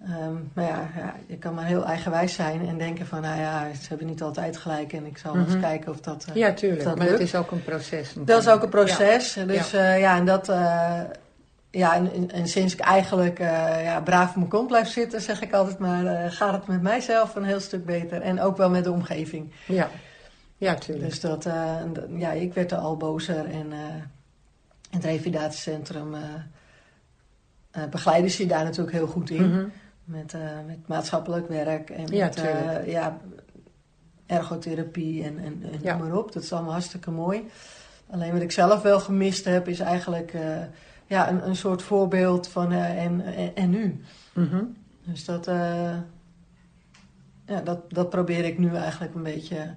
Ehm, 0.05 0.33
maar 0.55 0.65
ja, 0.65 0.89
ja, 0.97 1.15
je 1.27 1.37
kan 1.37 1.55
maar 1.55 1.65
heel 1.65 1.85
eigenwijs 1.85 2.35
zijn 2.35 2.69
en 2.69 2.79
denken 2.79 3.07
van, 3.07 3.21
nou 3.21 3.41
ja, 3.41 3.67
ze 3.83 3.89
hebben 3.89 4.07
niet 4.07 4.23
altijd 4.23 4.57
gelijk 4.57 4.93
en 4.93 5.07
ik 5.07 5.19
zal 5.19 5.37
eens 5.37 5.49
Mhm. 5.53 5.61
kijken 5.61 5.93
of 5.93 6.01
dat, 6.01 6.27
ja, 6.35 6.53
tuurlijk. 6.53 6.85
dat 6.85 6.99
maar 6.99 7.07
het 7.07 7.21
is 7.21 7.35
ook 7.35 7.51
een 7.51 7.65
proces. 7.65 8.15
Dat 8.19 8.41
is 8.41 8.49
ook 8.49 8.63
een 8.63 8.69
proces. 8.69 9.33
Dus 9.47 9.71
ja, 9.71 9.93
ja 9.95 10.17
en 10.17 10.25
dat, 10.25 10.47
ja, 11.71 11.95
en, 11.95 12.31
en- 12.31 12.47
sinds 12.49 12.73
ik 12.73 12.81
eigenlijk 12.81 13.39
ja, 13.83 14.01
braaf 14.05 14.29
op 14.31 14.37
mijn 14.37 14.49
kont 14.49 14.67
blijf 14.67 14.89
zitten, 14.89 15.21
zeg 15.21 15.43
ik 15.43 15.53
altijd 15.53 15.79
maar, 15.79 16.31
gaat 16.33 16.53
het 16.53 16.67
met 16.67 16.83
mijzelf 16.83 17.35
een 17.35 17.45
heel 17.45 17.61
stuk 17.61 17.85
beter. 17.87 18.21
En 18.23 18.41
ook 18.41 18.57
wel 18.57 18.71
met 18.71 18.85
de 18.85 18.93
omgeving. 18.93 19.53
Ja, 19.67 19.89
ja. 20.63 20.75
tuurlijk. 20.75 21.09
Dus 21.09 21.21
dat, 21.21 21.47
eh, 21.47 21.81
ja, 22.09 22.33
ik 22.33 22.55
werd 22.55 22.73
er 22.73 22.79
al 22.79 22.97
bozer 22.97 23.45
en 23.45 23.73
eh, 23.73 23.79
het 24.91 25.05
revalidatiecentrum 25.05 26.15
eh 26.15 26.21
eh, 27.71 27.85
begeleiden 27.85 28.31
ze 28.31 28.43
je 28.43 28.49
daar 28.49 28.65
natuurlijk 28.65 28.97
heel 28.97 29.07
goed 29.07 29.31
in. 29.31 29.51
Mhm. 29.51 29.67
Met, 30.05 30.35
met 30.67 30.89
maatschappelijk 30.89 31.49
werk 31.49 31.91
en 31.91 32.07
Ja, 32.07 32.25
met 32.25 32.43
ja, 32.87 33.19
ergotherapie 34.27 35.25
en, 35.25 35.39
en, 35.39 35.63
en 35.73 35.79
Ja. 35.83 35.97
noem 35.97 36.09
maar 36.09 36.19
op. 36.19 36.33
Dat 36.33 36.43
is 36.43 36.53
allemaal 36.53 36.73
hartstikke 36.73 37.11
mooi. 37.11 37.49
Alleen 38.11 38.33
wat 38.33 38.43
ik 38.43 38.53
zelf 38.53 38.83
wel 38.83 39.01
gemist 39.01 39.45
heb, 39.45 39.69
is 39.69 39.81
eigenlijk 39.81 40.33
ja, 41.07 41.31
een, 41.31 41.47
een 41.47 41.57
soort 41.57 41.83
voorbeeld 41.83 42.49
van 42.49 42.73
en, 42.73 43.21
en, 43.21 43.55
en 43.55 43.71
nu. 43.71 44.03
Mhm. 44.33 44.65
Dus 45.05 45.25
dat, 45.25 45.45
ja, 47.47 47.61
dat, 47.65 47.91
dat 47.91 48.11
probeer 48.11 48.45
ik 48.45 48.59
nu 48.59 48.75
eigenlijk 48.75 49.15
een 49.15 49.23
beetje 49.23 49.75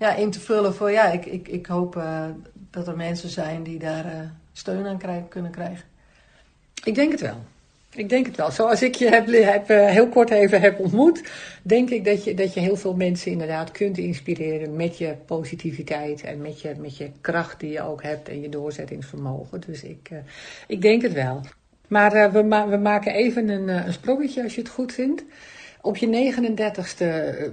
ja, 0.00 0.14
in 0.14 0.30
te 0.30 0.40
vullen 0.40 0.74
voor 0.74 0.90
ja, 0.90 1.06
ik, 1.06 1.26
ik, 1.26 1.48
ik 1.48 1.66
hoop 1.66 1.96
eh, 1.96 2.24
dat 2.70 2.88
er 2.88 2.96
mensen 2.96 3.28
zijn 3.28 3.62
die 3.62 3.78
daar 3.78 4.04
eh, 4.04 4.18
steun 4.52 4.86
aan 4.86 4.98
krijgen, 4.98 5.28
kunnen 5.28 5.50
krijgen. 5.50 5.84
Ik 6.84 6.94
denk 6.94 7.10
het 7.10 7.20
wel. 7.20 7.36
Ik 7.94 8.08
denk 8.08 8.26
het 8.26 8.36
wel. 8.36 8.50
Zoals 8.50 8.82
ik 8.82 8.94
je 8.94 9.08
heb, 9.08 9.26
heb, 9.26 9.70
eh, 9.70 9.86
heel 9.86 10.08
kort 10.08 10.30
even 10.30 10.60
heb 10.60 10.78
ontmoet, 10.78 11.22
denk 11.62 11.90
ik 11.90 12.04
dat 12.04 12.24
je, 12.24 12.34
dat 12.34 12.54
je 12.54 12.60
heel 12.60 12.76
veel 12.76 12.94
mensen 12.94 13.30
inderdaad 13.30 13.70
kunt 13.70 13.98
inspireren 13.98 14.76
met 14.76 14.98
je 14.98 15.14
positiviteit 15.26 16.22
en 16.22 16.40
met 16.40 16.60
je, 16.60 16.74
met 16.78 16.96
je 16.96 17.10
kracht 17.20 17.60
die 17.60 17.70
je 17.70 17.82
ook 17.82 18.02
hebt 18.02 18.28
en 18.28 18.40
je 18.40 18.48
doorzettingsvermogen. 18.48 19.60
Dus 19.60 19.82
ik, 19.82 20.10
ik 20.66 20.82
denk 20.82 21.02
het 21.02 21.12
wel. 21.12 21.40
Maar 21.88 22.32
we, 22.32 22.42
ma- 22.42 22.68
we 22.68 22.76
maken 22.76 23.12
even 23.12 23.48
een, 23.48 23.68
een 23.68 23.92
sprongetje 23.92 24.42
als 24.42 24.54
je 24.54 24.60
het 24.60 24.70
goed 24.70 24.92
vindt. 24.92 25.24
Op 25.80 25.96
je 25.96 26.32
39ste 26.34 26.98
eh, 26.98 27.48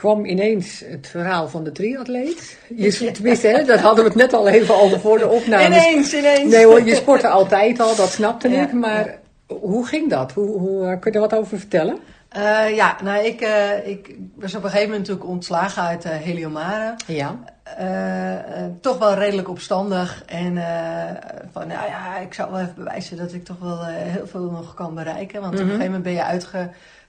kwam 0.00 0.24
ineens 0.24 0.82
het 0.86 1.06
verhaal 1.06 1.48
van 1.48 1.64
de 1.64 1.72
triatleet. 1.72 2.58
Je, 2.76 3.10
tenminste, 3.12 3.46
hè, 3.48 3.64
daar 3.64 3.78
hadden 3.78 4.04
we 4.04 4.10
het 4.10 4.18
net 4.18 4.32
al 4.32 4.48
even 4.48 4.80
over 4.80 5.00
voor 5.00 5.18
de 5.18 5.28
opnames. 5.28 5.66
ineens, 5.66 6.14
ineens! 6.14 6.52
Nee 6.52 6.64
hoor, 6.66 6.82
je 6.84 6.94
sportte 6.94 7.28
altijd 7.28 7.80
al, 7.80 7.96
dat 7.96 8.10
snapte 8.10 8.48
Ja, 8.48 8.62
ik. 8.62 8.72
Maar 8.72 9.18
hoe 9.46 9.86
ging 9.86 10.10
dat? 10.10 10.32
Hoe, 10.32 10.58
hoe, 10.58 10.86
eh, 10.86 11.00
kun 11.00 11.12
je 11.12 11.18
er 11.18 11.28
wat 11.28 11.34
over 11.38 11.58
vertellen? 11.58 11.98
Eh, 12.28 12.74
ja, 12.74 12.96
nou, 13.02 13.24
ik, 13.24 13.40
eh, 13.40 13.86
ik 13.86 14.16
was 14.34 14.54
op 14.54 14.62
een 14.64 14.70
gegeven 14.70 14.90
moment 14.90 15.08
natuurlijk 15.08 15.30
ontslagen 15.34 15.82
uit 15.82 16.04
eh, 16.04 16.10
Heliomare. 16.10 16.94
Ja. 17.06 17.38
Toch 18.80 18.98
wel 18.98 19.14
redelijk 19.14 19.48
opstandig. 19.48 20.22
En 20.26 20.52
van, 21.52 21.66
nou 21.68 21.88
ja, 21.88 22.18
ik 22.18 22.34
zou 22.34 22.50
wel 22.50 22.60
even 22.60 22.74
bewijzen 22.74 23.16
dat 23.16 23.32
ik 23.32 23.44
toch 23.44 23.58
wel 23.60 23.84
heel 23.86 24.26
veel 24.26 24.50
nog 24.50 24.74
kan 24.74 24.94
bereiken. 24.94 25.40
Want 25.40 25.52
op 25.54 25.60
een 25.60 25.66
Mhm. 25.66 25.74
gegeven 25.76 25.92
moment 25.92 26.02
ben 26.02 26.12
je 26.12 26.24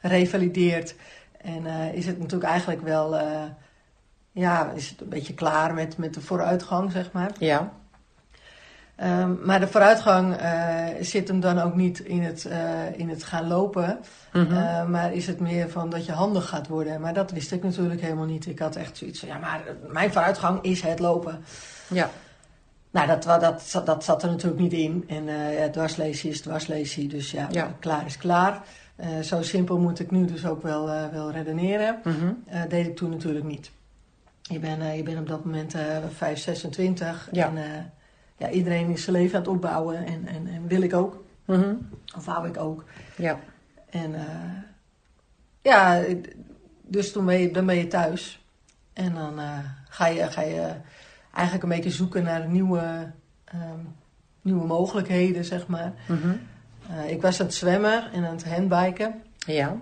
uitgerevalideerd. 0.01 0.95
En 1.43 1.65
eh, 1.65 1.93
is 1.93 2.05
het 2.05 2.19
natuurlijk 2.19 2.51
eigenlijk 2.51 2.81
wel, 2.81 3.17
eh, 3.17 3.43
ja, 4.31 4.71
is 4.71 4.89
het 4.89 5.01
een 5.01 5.09
beetje 5.09 5.33
klaar 5.33 5.73
met, 5.73 5.97
met 5.97 6.13
de 6.13 6.21
vooruitgang, 6.21 6.91
zeg 6.91 7.11
maar. 7.11 7.31
Ja. 7.39 7.71
Ehm, 8.95 9.35
maar 9.43 9.59
de 9.59 9.67
vooruitgang 9.67 10.41
uh, 10.41 10.85
zit 10.99 11.27
hem 11.27 11.39
dan 11.39 11.59
ook 11.59 11.75
niet 11.75 11.99
in 11.99 12.23
het, 12.23 12.45
uh, 12.49 12.99
in 12.99 13.09
het 13.09 13.23
gaan 13.23 13.47
lopen. 13.47 13.99
Mhm. 14.33 14.51
uh, 14.51 14.85
maar 14.85 15.13
is 15.13 15.27
het 15.27 15.39
meer 15.39 15.69
van 15.69 15.89
dat 15.89 16.05
je 16.05 16.11
handig 16.11 16.49
gaat 16.49 16.67
worden. 16.67 17.01
Maar 17.01 17.13
dat 17.13 17.31
wist 17.31 17.51
ik 17.51 17.63
natuurlijk 17.63 18.01
helemaal 18.01 18.25
niet. 18.25 18.45
Ik 18.45 18.59
had 18.59 18.75
echt 18.75 18.97
zoiets 18.97 19.19
van, 19.19 19.27
ja, 19.29 19.37
maar 19.37 19.61
mijn 19.87 20.11
vooruitgang 20.11 20.63
is 20.63 20.81
het 20.81 20.99
lopen. 20.99 21.43
Ja. 21.87 22.09
Nou, 22.91 23.07
dat, 23.07 23.23
dat, 23.23 23.85
dat 23.85 24.03
zat 24.03 24.23
er 24.23 24.29
natuurlijk 24.29 24.61
niet 24.61 24.73
in. 24.73 25.03
En 25.07 25.23
ja, 25.59 25.69
dwarslesie 25.69 26.29
is 26.29 26.41
dwarslesie. 26.41 27.07
Dus 27.07 27.31
ja, 27.31 27.47
ja. 27.51 27.75
klaar 27.79 28.05
is 28.05 28.17
klaar. 28.17 28.61
Zo 29.23 29.41
simpel 29.41 29.79
moet 29.79 29.99
ik 29.99 30.11
nu 30.11 30.25
dus 30.25 30.45
ook 30.45 30.63
wel, 30.63 30.85
wel 31.11 31.31
redeneren. 31.31 31.99
Mm 32.03 32.43
deed 32.69 32.87
ik 32.87 32.95
toen 32.95 33.09
natuurlijk 33.09 33.45
niet. 33.45 33.71
Je 34.41 34.59
bent 34.59 34.95
je 34.95 35.03
ben 35.03 35.17
op 35.17 35.27
dat 35.27 35.45
moment 35.45 35.75
5, 36.15 36.39
26. 36.39 37.29
Ja. 37.31 37.47
En, 37.47 37.91
ja, 38.37 38.49
iedereen 38.49 38.89
is 38.89 39.03
zijn 39.03 39.15
leven 39.15 39.35
aan 39.35 39.41
het 39.41 39.51
opbouwen 39.51 40.05
en, 40.05 40.27
en, 40.27 40.47
en 40.47 40.67
wil 40.67 40.81
ik 40.81 40.93
ook. 40.93 41.23
Mm 41.45 41.89
Of 42.17 42.25
wou 42.25 42.47
ik 42.47 42.57
ook. 42.57 42.83
Ja. 43.17 43.39
En 43.89 44.15
ja, 45.61 46.03
dus 46.81 47.11
toen 47.11 47.25
ben 47.25 47.39
je, 47.39 47.51
dan 47.51 47.65
ben 47.65 47.75
je 47.75 47.87
thuis. 47.87 48.45
En 48.93 49.13
dan 49.13 49.39
ga, 49.89 50.07
je, 50.07 50.31
ga 50.31 50.41
je 50.41 50.73
eigenlijk 51.33 51.63
een 51.63 51.69
beetje 51.69 51.97
zoeken 51.97 52.23
naar 52.23 52.47
nieuwe, 52.47 53.11
um, 53.55 53.95
nieuwe 54.41 54.65
mogelijkheden, 54.65 55.45
zeg 55.45 55.67
maar. 55.67 55.93
Mm 56.07 56.21
-hmm. 56.21 56.39
Uh, 56.91 57.09
ik 57.11 57.21
was 57.21 57.39
aan 57.39 57.45
het 57.45 57.55
zwemmen 57.55 58.03
en 58.13 58.25
aan 58.25 58.35
het 58.35 58.47
handbiken. 58.47 59.21
Ja. 59.45 59.75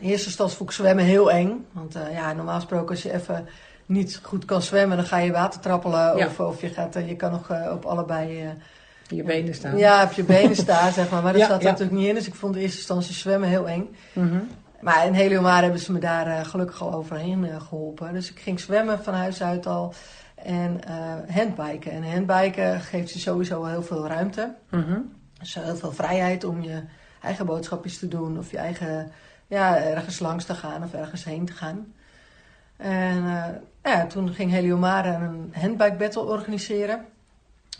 in 0.00 0.08
eerste 0.08 0.26
instantie 0.26 0.56
vond 0.56 0.70
ik 0.70 0.76
zwemmen 0.76 1.04
heel 1.04 1.30
eng. 1.30 1.66
Want 1.72 1.96
ja, 2.12 2.32
normaal 2.32 2.54
gesproken 2.54 2.88
als 2.88 3.02
je 3.02 3.12
even 3.12 3.48
niet 3.86 4.20
goed 4.22 4.44
kan 4.44 4.62
zwemmen, 4.62 4.96
dan 4.96 5.06
ga 5.06 5.18
je 5.18 5.32
water 5.32 5.60
trappelen. 5.60 6.16
Ja. 6.16 6.26
Of, 6.26 6.40
of 6.40 6.60
je, 6.60 6.68
gaat, 6.68 6.94
je 7.06 7.16
kan 7.16 7.30
nog 7.30 7.50
op 7.72 7.84
allebei... 7.84 8.52
Je 9.08 9.22
benen 9.22 9.54
staan. 9.54 9.76
Ja, 9.76 10.04
op 10.04 10.12
je 10.12 10.24
benen 10.24 10.56
staan, 10.66 10.92
zeg 10.92 11.10
maar. 11.10 11.22
Maar 11.22 11.32
dat 11.32 11.40
Ja, 11.40 11.48
zat 11.48 11.62
ja. 11.62 11.70
natuurlijk 11.70 11.98
niet 11.98 12.08
in. 12.08 12.14
Dus 12.14 12.26
ik 12.26 12.34
vond 12.34 12.54
in 12.54 12.60
eerste 12.62 12.76
instantie 12.76 13.14
zwemmen 13.14 13.48
heel 13.48 13.68
eng. 13.68 13.96
Mhm. 14.12 14.38
Maar 14.80 15.06
in 15.06 15.12
Heliomar 15.12 15.62
hebben 15.62 15.80
ze 15.80 15.92
me 15.92 15.98
daar 15.98 16.44
gelukkig 16.44 16.82
al 16.82 16.94
overheen 16.94 17.60
geholpen. 17.60 18.12
Dus 18.12 18.30
ik 18.30 18.38
ging 18.38 18.60
zwemmen 18.60 19.02
van 19.04 19.14
huis 19.14 19.42
uit 19.42 19.66
al. 19.66 19.94
En 20.34 20.80
handbiken. 21.28 21.92
En 21.92 22.12
handbiken 22.12 22.80
geeft 22.80 23.12
je 23.12 23.18
sowieso 23.18 23.64
heel 23.64 23.82
veel 23.82 24.06
ruimte. 24.06 24.54
Mhm. 24.70 24.98
Dus 25.38 25.54
heel 25.54 25.76
veel 25.76 25.92
vrijheid 25.92 26.44
om 26.44 26.62
je 26.62 26.82
eigen 27.22 27.46
boodschapjes 27.46 27.98
te 27.98 28.08
doen. 28.08 28.38
Of 28.38 28.50
je 28.50 28.58
eigen, 28.58 29.12
ja, 29.46 29.76
ergens 29.76 30.18
langs 30.18 30.44
te 30.44 30.54
gaan 30.54 30.84
of 30.84 30.92
ergens 30.92 31.24
heen 31.24 31.44
te 31.44 31.52
gaan. 31.52 31.92
En 32.76 33.16
uh, 33.24 33.44
ja, 33.82 34.06
toen 34.06 34.32
ging 34.34 34.50
Heliomare 34.50 35.08
een 35.12 35.52
handbike 35.56 35.96
battle 35.96 36.22
organiseren. 36.22 37.04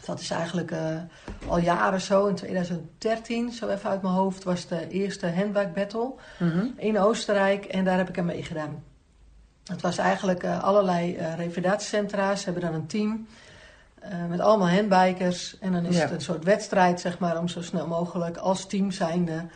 Dat 0.06 0.20
is 0.20 0.30
eigenlijk 0.30 0.70
uh, 0.70 1.00
al 1.48 1.58
jaren 1.58 2.00
zo. 2.00 2.26
In 2.26 2.34
2013, 2.34 3.52
zo 3.52 3.68
even 3.68 3.90
uit 3.90 4.02
mijn 4.02 4.14
hoofd, 4.14 4.44
was 4.44 4.66
de 4.66 4.88
eerste 4.88 5.30
handbike 5.30 5.70
battle 5.74 6.12
Mhm. 6.38 6.66
in 6.76 6.98
Oostenrijk. 6.98 7.64
En 7.64 7.84
daar 7.84 7.96
heb 7.96 8.08
ik 8.08 8.18
aan 8.18 8.24
meegedaan. 8.24 8.82
Het 9.64 9.80
was 9.80 9.98
eigenlijk 9.98 10.42
uh, 10.44 10.62
allerlei 10.62 11.16
revalidatiecentra's. 11.36 12.38
Ze 12.38 12.44
hebben 12.44 12.62
dan 12.70 12.74
een 12.74 12.86
team 12.86 13.26
met 14.28 14.40
allemaal 14.40 14.70
handbikers. 14.70 15.58
En 15.58 15.72
dan 15.72 15.84
is 15.84 15.96
Ja. 15.96 16.02
het 16.02 16.10
een 16.10 16.20
soort 16.20 16.44
wedstrijd, 16.44 17.00
zeg 17.00 17.18
maar, 17.18 17.38
om 17.38 17.48
zo 17.48 17.62
snel 17.62 17.86
mogelijk 17.86 18.36
als 18.36 18.66
team 18.66 18.90
zijnde 18.90 19.46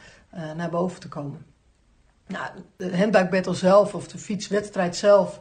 naar 0.57 0.71
boven 0.71 1.01
te 1.01 1.09
komen. 1.09 1.45
Nou, 2.27 2.47
de 2.77 2.97
handbike 2.97 3.29
battle 3.29 3.55
zelf 3.55 3.95
of 3.95 4.09
de 4.09 4.19
fietswedstrijd 4.19 4.97
zelf 4.97 5.41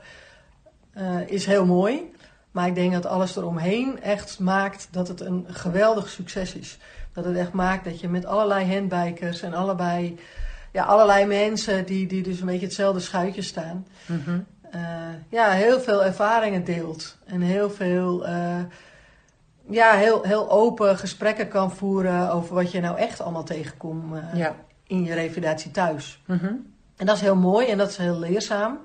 uh, 0.97 1.27
is 1.27 1.45
heel 1.45 1.65
mooi. 1.65 2.11
Maar 2.51 2.67
ik 2.67 2.75
denk 2.75 2.93
dat 2.93 3.05
alles 3.05 3.35
eromheen 3.35 4.01
echt 4.01 4.39
maakt 4.39 4.87
dat 4.91 5.07
het 5.07 5.21
een 5.21 5.45
geweldig 5.49 6.09
succes 6.09 6.53
is. 6.55 6.77
Dat 7.13 7.25
het 7.25 7.35
echt 7.35 7.51
maakt 7.51 7.83
dat 7.85 7.99
je 7.99 8.09
met 8.09 8.25
allerlei 8.25 8.73
handbikers 8.73 9.41
en 9.41 9.53
allebei, 9.53 10.19
ja, 10.71 10.83
allerlei 10.83 11.25
mensen 11.25 11.85
die, 11.85 12.07
die 12.07 12.23
dus 12.23 12.39
een 12.39 12.45
beetje 12.45 12.65
hetzelfde 12.65 12.99
schuitje 12.99 13.41
staan. 13.41 13.87
Mhm. 14.05 14.39
Uh, 14.75 14.81
ja, 15.29 15.49
heel 15.49 15.79
veel 15.79 16.03
ervaringen 16.03 16.63
deelt. 16.63 17.17
En 17.25 17.41
heel 17.41 17.69
veel, 17.69 18.27
uh, 18.27 18.55
ja, 19.71 19.91
heel, 19.91 20.23
heel 20.23 20.49
open 20.51 20.97
gesprekken 20.97 21.47
kan 21.47 21.71
voeren 21.71 22.31
over 22.31 22.55
wat 22.55 22.71
je 22.71 22.79
nou 22.81 22.97
echt 22.97 23.21
allemaal 23.21 23.43
tegenkomt 23.43 24.15
Ja. 24.33 24.55
in 24.87 25.03
je 25.03 25.13
revalidatie 25.13 25.71
thuis. 25.71 26.21
Mhm. 26.25 26.53
En 26.97 27.05
dat 27.05 27.15
is 27.15 27.21
heel 27.21 27.35
mooi 27.35 27.67
en 27.67 27.77
dat 27.77 27.89
is 27.89 27.97
heel 27.97 28.19
leerzaam. 28.19 28.79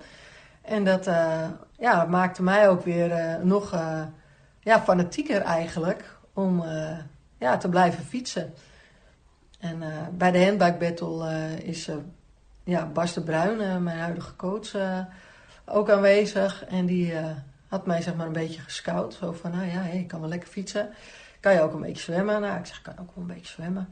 En 0.62 0.85
dat 0.85 1.07
uh, 1.07 1.49
ja, 1.78 2.05
maakte 2.05 2.43
mij 2.43 2.69
ook 2.69 2.85
weer 2.85 3.11
uh, 3.11 3.35
nog 3.43 3.71
ja, 4.61 4.81
fanatieker 4.81 5.43
eigenlijk 5.43 6.19
om 6.35 6.64
ja, 7.38 7.57
te 7.57 7.69
blijven 7.69 8.05
fietsen. 8.05 8.55
En 9.61 9.83
bij 10.12 10.31
de 10.31 10.45
handbike 10.45 10.76
battle 10.78 11.31
is 11.62 11.88
ja, 12.64 12.87
Bas 12.87 13.12
de 13.14 13.21
Bruin, 13.23 13.83
mijn 13.83 13.99
huidige 13.99 14.37
coach, 14.37 14.71
ook 15.64 15.90
aanwezig. 15.90 16.64
En 16.64 16.87
die 16.87 17.12
had 17.68 17.87
mij 17.87 18.02
zeg 18.02 18.14
maar 18.14 18.26
een 18.26 18.32
beetje 18.32 18.61
gescout. 18.61 19.14
Zo 19.14 19.32
van, 19.32 19.50
nou 19.50 19.66
ja, 19.66 19.80
hey, 19.80 19.99
ik 19.99 20.08
kan 20.08 20.20
wel 20.20 20.28
lekker 20.28 20.49
fietsen. 20.49 20.88
Kan 21.40 21.52
je 21.52 21.61
ook 21.61 21.73
een 21.73 21.80
beetje 21.80 22.02
zwemmen? 22.02 22.40
Nou, 22.40 22.58
ik 22.58 22.66
zeg, 22.66 22.76
ik 22.76 22.82
kan 22.82 22.99
ook 23.00 23.11
wel 23.14 23.25
een 23.25 23.35
beetje 23.35 23.52
zwemmen. 23.52 23.88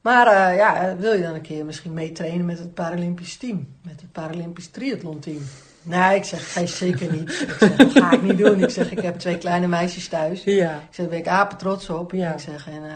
Maar 0.00 0.26
uh, 0.26 0.56
ja, 0.56 0.96
wil 0.96 1.12
je 1.12 1.22
dan 1.22 1.34
een 1.34 1.40
keer 1.40 1.64
misschien 1.64 1.92
meetrainen 1.92 2.46
met 2.46 2.58
het 2.58 2.74
Paralympisch 2.74 3.36
team? 3.36 3.74
Met 3.82 4.00
het 4.00 4.12
Paralympisch 4.12 4.68
triathlon 4.68 5.18
team? 5.18 5.42
Nee, 5.82 6.16
ik 6.16 6.24
zeg, 6.24 6.52
ga 6.52 6.60
je 6.60 6.66
zeker 6.66 7.12
niet. 7.12 7.30
Ik 7.30 7.56
zeg, 7.58 7.76
dat 7.76 7.92
ga 7.92 8.10
ik 8.12 8.22
niet 8.22 8.38
doen. 8.38 8.62
Ik 8.62 8.70
zeg, 8.70 8.90
ik 8.90 9.00
heb 9.00 9.18
twee 9.18 9.38
kleine 9.38 9.66
meisjes 9.66 10.08
thuis. 10.08 10.44
Ja. 10.44 10.74
Ik 10.74 10.80
zeg, 10.90 10.96
daar 10.96 11.08
ben 11.08 11.18
ik 11.18 11.28
apen 11.28 11.58
trots 11.58 11.90
op. 11.90 12.12
Ja. 12.12 12.32
Ik 12.32 12.38
zeg, 12.38 12.66
en, 12.66 12.82
uh, 12.82 12.92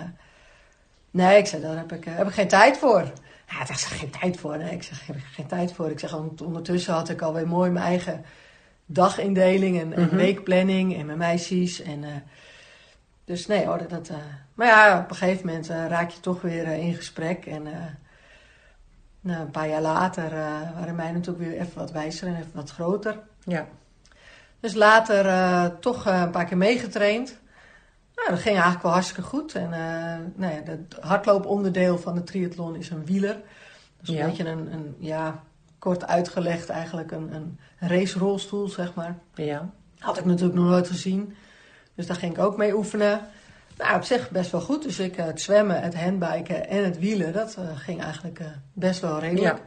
nee, 1.10 1.38
ik 1.38 1.46
zeg, 1.46 1.60
daar 1.60 1.76
heb 1.76 1.92
ik, 1.92 2.06
uh, 2.06 2.16
heb 2.16 2.26
ik 2.26 2.34
geen 2.34 2.48
tijd 2.48 2.78
voor. 2.78 3.12
Ja, 3.48 3.60
ik 3.60 3.66
zeg, 3.66 3.98
geen 3.98 4.10
tijd 4.20 4.36
voor. 4.36 4.58
Nee, 4.58 4.72
ik 4.72 4.82
zeg, 4.82 4.98
daar 4.98 5.06
heb 5.06 5.16
ik 5.16 5.32
geen 5.32 5.46
tijd 5.46 5.72
voor. 5.72 5.90
Ik 5.90 5.98
zeg, 5.98 6.16
ondertussen 6.42 6.94
had 6.94 7.08
ik 7.08 7.22
alweer 7.22 7.48
mooi 7.48 7.70
mijn 7.70 7.84
eigen 7.84 8.24
dagindeling 8.86 9.80
en, 9.80 9.92
en 9.92 10.02
Mhm. 10.02 10.16
weekplanning 10.16 10.96
en 10.98 11.06
mijn 11.06 11.18
meisjes. 11.18 11.82
En, 11.82 12.02
uh, 12.02 12.08
dus 13.24 13.46
nee 13.46 13.66
hoor, 13.66 13.88
dat... 13.88 14.10
Uh, 14.10 14.16
maar 14.54 14.66
ja, 14.66 14.98
op 15.00 15.10
een 15.10 15.16
gegeven 15.16 15.46
moment 15.46 15.70
uh, 15.70 15.86
raak 15.88 16.10
je 16.10 16.20
toch 16.20 16.40
weer 16.40 16.66
in 16.66 16.94
gesprek. 16.94 17.46
En 17.46 17.62
nou, 19.20 19.40
een 19.40 19.50
paar 19.50 19.68
jaar 19.68 19.80
later 19.80 20.30
waren 20.74 20.94
mij 20.94 21.12
natuurlijk 21.12 21.48
weer 21.48 21.60
even 21.60 21.78
wat 21.78 21.92
wijzer 21.92 22.28
en 22.28 22.36
even 22.36 22.50
wat 22.54 22.70
groter. 22.70 23.18
Ja. 23.44 23.66
Dus 24.60 24.74
later 24.74 25.78
toch 25.78 26.06
een 26.06 26.30
paar 26.30 26.44
keer 26.44 26.56
meegetraind. 26.56 27.38
Nou, 28.16 28.28
dat 28.30 28.38
ging 28.38 28.54
eigenlijk 28.54 28.82
wel 28.82 28.92
hartstikke 28.92 29.22
goed. 29.22 29.54
En 29.54 29.70
nou 30.34 30.52
ja, 30.54 30.60
het 30.64 30.96
hardlooponderdeel 31.00 31.98
van 31.98 32.14
de 32.14 32.24
triathlon 32.24 32.76
is 32.76 32.90
een 32.90 33.04
wieler. 33.04 33.36
Dus 34.00 34.08
een 34.08 34.14
Ja. 34.14 34.26
beetje 34.26 34.44
een, 34.48 34.72
een, 34.72 34.96
ja, 34.98 35.42
kort 35.78 36.06
uitgelegd 36.06 36.68
eigenlijk 36.68 37.10
een, 37.10 37.32
een 37.32 37.58
racerolstoel, 37.78 38.68
zeg 38.68 38.94
maar. 38.94 39.18
Ja. 39.34 39.70
Had 39.98 40.18
ik 40.18 40.24
natuurlijk 40.24 40.58
nog 40.58 40.68
nooit 40.68 40.86
gezien. 40.86 41.36
Dus 41.94 42.06
daar 42.06 42.16
ging 42.16 42.32
ik 42.32 42.38
ook 42.38 42.56
mee 42.56 42.76
oefenen. 42.76 43.20
Nou, 43.76 43.96
op 43.96 44.04
zich 44.04 44.30
best 44.30 44.50
wel 44.50 44.60
goed. 44.60 44.82
Dus 44.82 44.98
ik, 44.98 45.18
uh, 45.18 45.24
het 45.24 45.40
zwemmen, 45.40 45.82
het 45.82 45.94
handbiken 45.94 46.68
en 46.68 46.84
het 46.84 46.98
wielen, 46.98 47.32
dat 47.32 47.56
uh, 47.58 47.64
ging 47.74 48.02
eigenlijk 48.02 48.40
uh, 48.40 48.46
best 48.72 49.00
wel 49.00 49.18
redelijk. 49.18 49.56
Ja. 49.56 49.62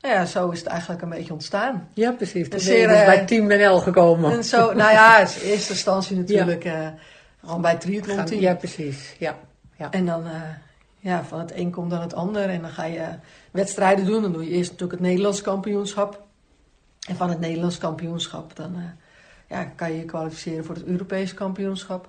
Nou 0.00 0.14
ja, 0.14 0.26
zo 0.26 0.50
is 0.50 0.58
het 0.58 0.68
eigenlijk 0.68 1.02
een 1.02 1.08
beetje 1.08 1.32
ontstaan. 1.32 1.88
Ja, 1.94 2.12
precies. 2.12 2.50
Dus 2.50 2.64
ben 2.64 2.76
je 2.76 2.86
dus 2.86 2.96
eh, 2.96 3.06
bij 3.06 3.24
Team 3.26 3.46
NL 3.46 3.78
gekomen. 3.78 4.32
En 4.32 4.44
zo, 4.44 4.72
nou 4.72 4.92
ja, 4.92 5.18
in 5.18 5.26
eerste 5.42 5.72
instantie 5.72 6.16
natuurlijk 6.16 6.68
gewoon 7.44 7.60
bij 7.60 7.76
triathlon 7.76 8.24
team. 8.24 8.40
Ja, 8.40 8.54
precies. 8.54 9.14
Ja. 9.18 9.38
ja. 9.76 9.90
En 9.90 10.06
dan, 10.06 10.26
eh, 10.26 10.40
ja, 11.02 11.24
van 11.24 11.38
het 11.38 11.52
een 11.54 11.70
komt 11.70 11.90
dan 11.90 12.00
het 12.00 12.14
ander. 12.14 12.48
En 12.48 12.60
dan 12.60 12.70
ga 12.70 12.84
je 12.84 13.08
wedstrijden 13.50 14.04
doen. 14.04 14.22
Dan 14.22 14.32
doe 14.32 14.44
je 14.44 14.50
eerst 14.50 14.70
natuurlijk 14.70 14.98
het 15.00 15.08
Nederlands 15.08 15.40
kampioenschap. 15.40 16.22
En 17.08 17.16
van 17.16 17.28
het 17.28 17.40
Nederlands 17.40 17.78
kampioenschap 17.78 18.56
dan 18.56 18.76
eh, 18.76 18.82
ja, 19.48 19.64
kan 19.64 19.92
je 19.92 19.98
je 19.98 20.04
kwalificeren 20.04 20.64
voor 20.64 20.74
het 20.74 20.84
Europees 20.84 21.34
kampioenschap. 21.34 22.08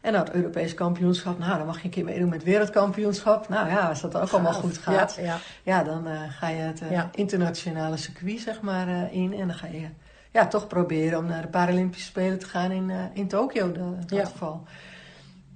En 0.00 0.12
nou, 0.12 0.24
het 0.24 0.34
Europees 0.34 0.74
kampioenschap, 0.74 1.38
nou, 1.38 1.56
dan 1.58 1.66
mag 1.66 1.78
je 1.78 1.84
een 1.84 1.90
keer 1.90 2.04
meedoen 2.04 2.28
met 2.28 2.38
het 2.38 2.48
wereldkampioenschap. 2.48 3.48
Nou 3.48 3.68
ja, 3.68 3.88
als 3.88 4.00
dat 4.00 4.16
ook 4.16 4.30
allemaal 4.30 4.52
goed 4.52 4.78
gaat, 4.78 5.14
Ja, 5.14 5.22
ja. 5.22 5.38
ja, 5.62 5.82
dan 5.82 6.06
eh, 6.06 6.20
ga 6.28 6.48
je 6.48 6.60
het 6.60 6.80
eh, 6.80 6.90
Ja. 6.90 7.10
internationale 7.14 7.96
circuit 7.96 8.40
zeg 8.40 8.60
maar 8.60 9.12
in. 9.12 9.32
En 9.32 9.46
dan 9.46 9.56
ga 9.56 9.66
je 9.66 9.88
ja, 10.30 10.46
toch 10.46 10.66
proberen 10.66 11.18
om 11.18 11.26
naar 11.26 11.42
de 11.42 11.48
Paralympische 11.48 12.06
Spelen 12.06 12.38
te 12.38 12.46
gaan 12.46 12.70
in, 12.70 12.92
in 13.12 13.28
Tokio 13.28 13.72
in 13.72 13.96
dat 14.06 14.28
geval. 14.28 14.62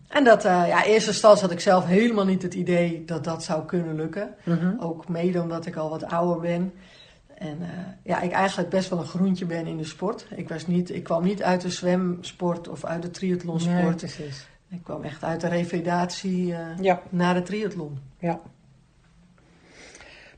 En 0.08 0.24
dat, 0.24 0.44
eh, 0.44 0.68
ja, 0.68 0.84
in 0.84 0.90
eerste 0.90 1.10
instantie 1.10 1.42
had 1.42 1.50
ik 1.50 1.60
zelf 1.60 1.84
helemaal 1.84 2.24
niet 2.24 2.42
het 2.42 2.54
idee 2.54 3.04
dat 3.04 3.24
dat 3.24 3.44
zou 3.44 3.64
kunnen 3.64 3.96
lukken. 3.96 4.34
Mhm. 4.44 4.72
Ook 4.80 5.08
mede 5.08 5.40
omdat 5.40 5.66
ik 5.66 5.76
al 5.76 5.90
wat 5.90 6.04
ouder 6.04 6.40
ben. 6.40 6.72
En 7.34 7.58
eh, 7.60 7.68
ja, 8.02 8.20
ik 8.20 8.32
eigenlijk 8.32 8.68
best 8.68 8.88
wel 8.90 8.98
een 8.98 9.06
groentje 9.06 9.44
ben 9.44 9.66
in 9.66 9.76
de 9.76 9.84
sport. 9.84 10.26
Ik, 10.36 10.48
was 10.48 10.66
niet, 10.66 10.90
ik 10.94 11.04
kwam 11.04 11.24
niet 11.24 11.42
uit 11.42 11.60
de 11.60 11.70
zwemsport 11.70 12.68
of 12.68 12.84
uit 12.84 13.02
de 13.02 13.10
triathlonsport. 13.10 13.82
Nee, 13.82 13.94
precies. 13.94 14.46
Ik 14.70 14.84
kwam 14.84 15.02
echt 15.02 15.24
uit 15.24 15.40
de 15.40 15.48
revalidatie 15.48 16.54
eh, 16.54 16.60
Ja, 16.80 17.00
naar 17.08 17.34
de 17.34 17.42
triathlon. 17.42 17.98
ja. 18.18 18.40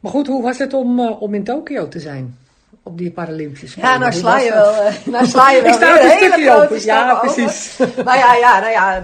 Maar 0.01 0.11
goed, 0.13 0.27
hoe 0.27 0.43
was 0.43 0.59
het 0.59 0.75
om, 0.75 1.01
om 1.01 1.35
in 1.35 1.45
Tokio 1.45 1.89
te 1.89 2.01
zijn? 2.01 2.39
op 2.83 2.99
die 2.99 3.11
Paralympische. 3.11 3.81
Ja, 3.81 3.99
nou 3.99 4.13
sla 4.13 4.39
je 4.39 4.51
wel, 4.63 4.87
uh, 4.87 5.07
nou 5.07 5.27
sla 5.27 5.51
je 5.51 5.63
wel 5.63 5.71
Ik 5.71 5.77
sta 5.77 6.01
een 6.01 6.09
hele 6.09 6.31
stukje 6.31 6.53
open. 6.53 6.85
Ja, 6.85 7.15
precies. 7.15 7.81
over. 7.81 8.05
Maar 8.05 8.19
ja, 8.19 8.35
ja, 8.35 8.61
nou 8.61 8.71
ja, 8.73 9.03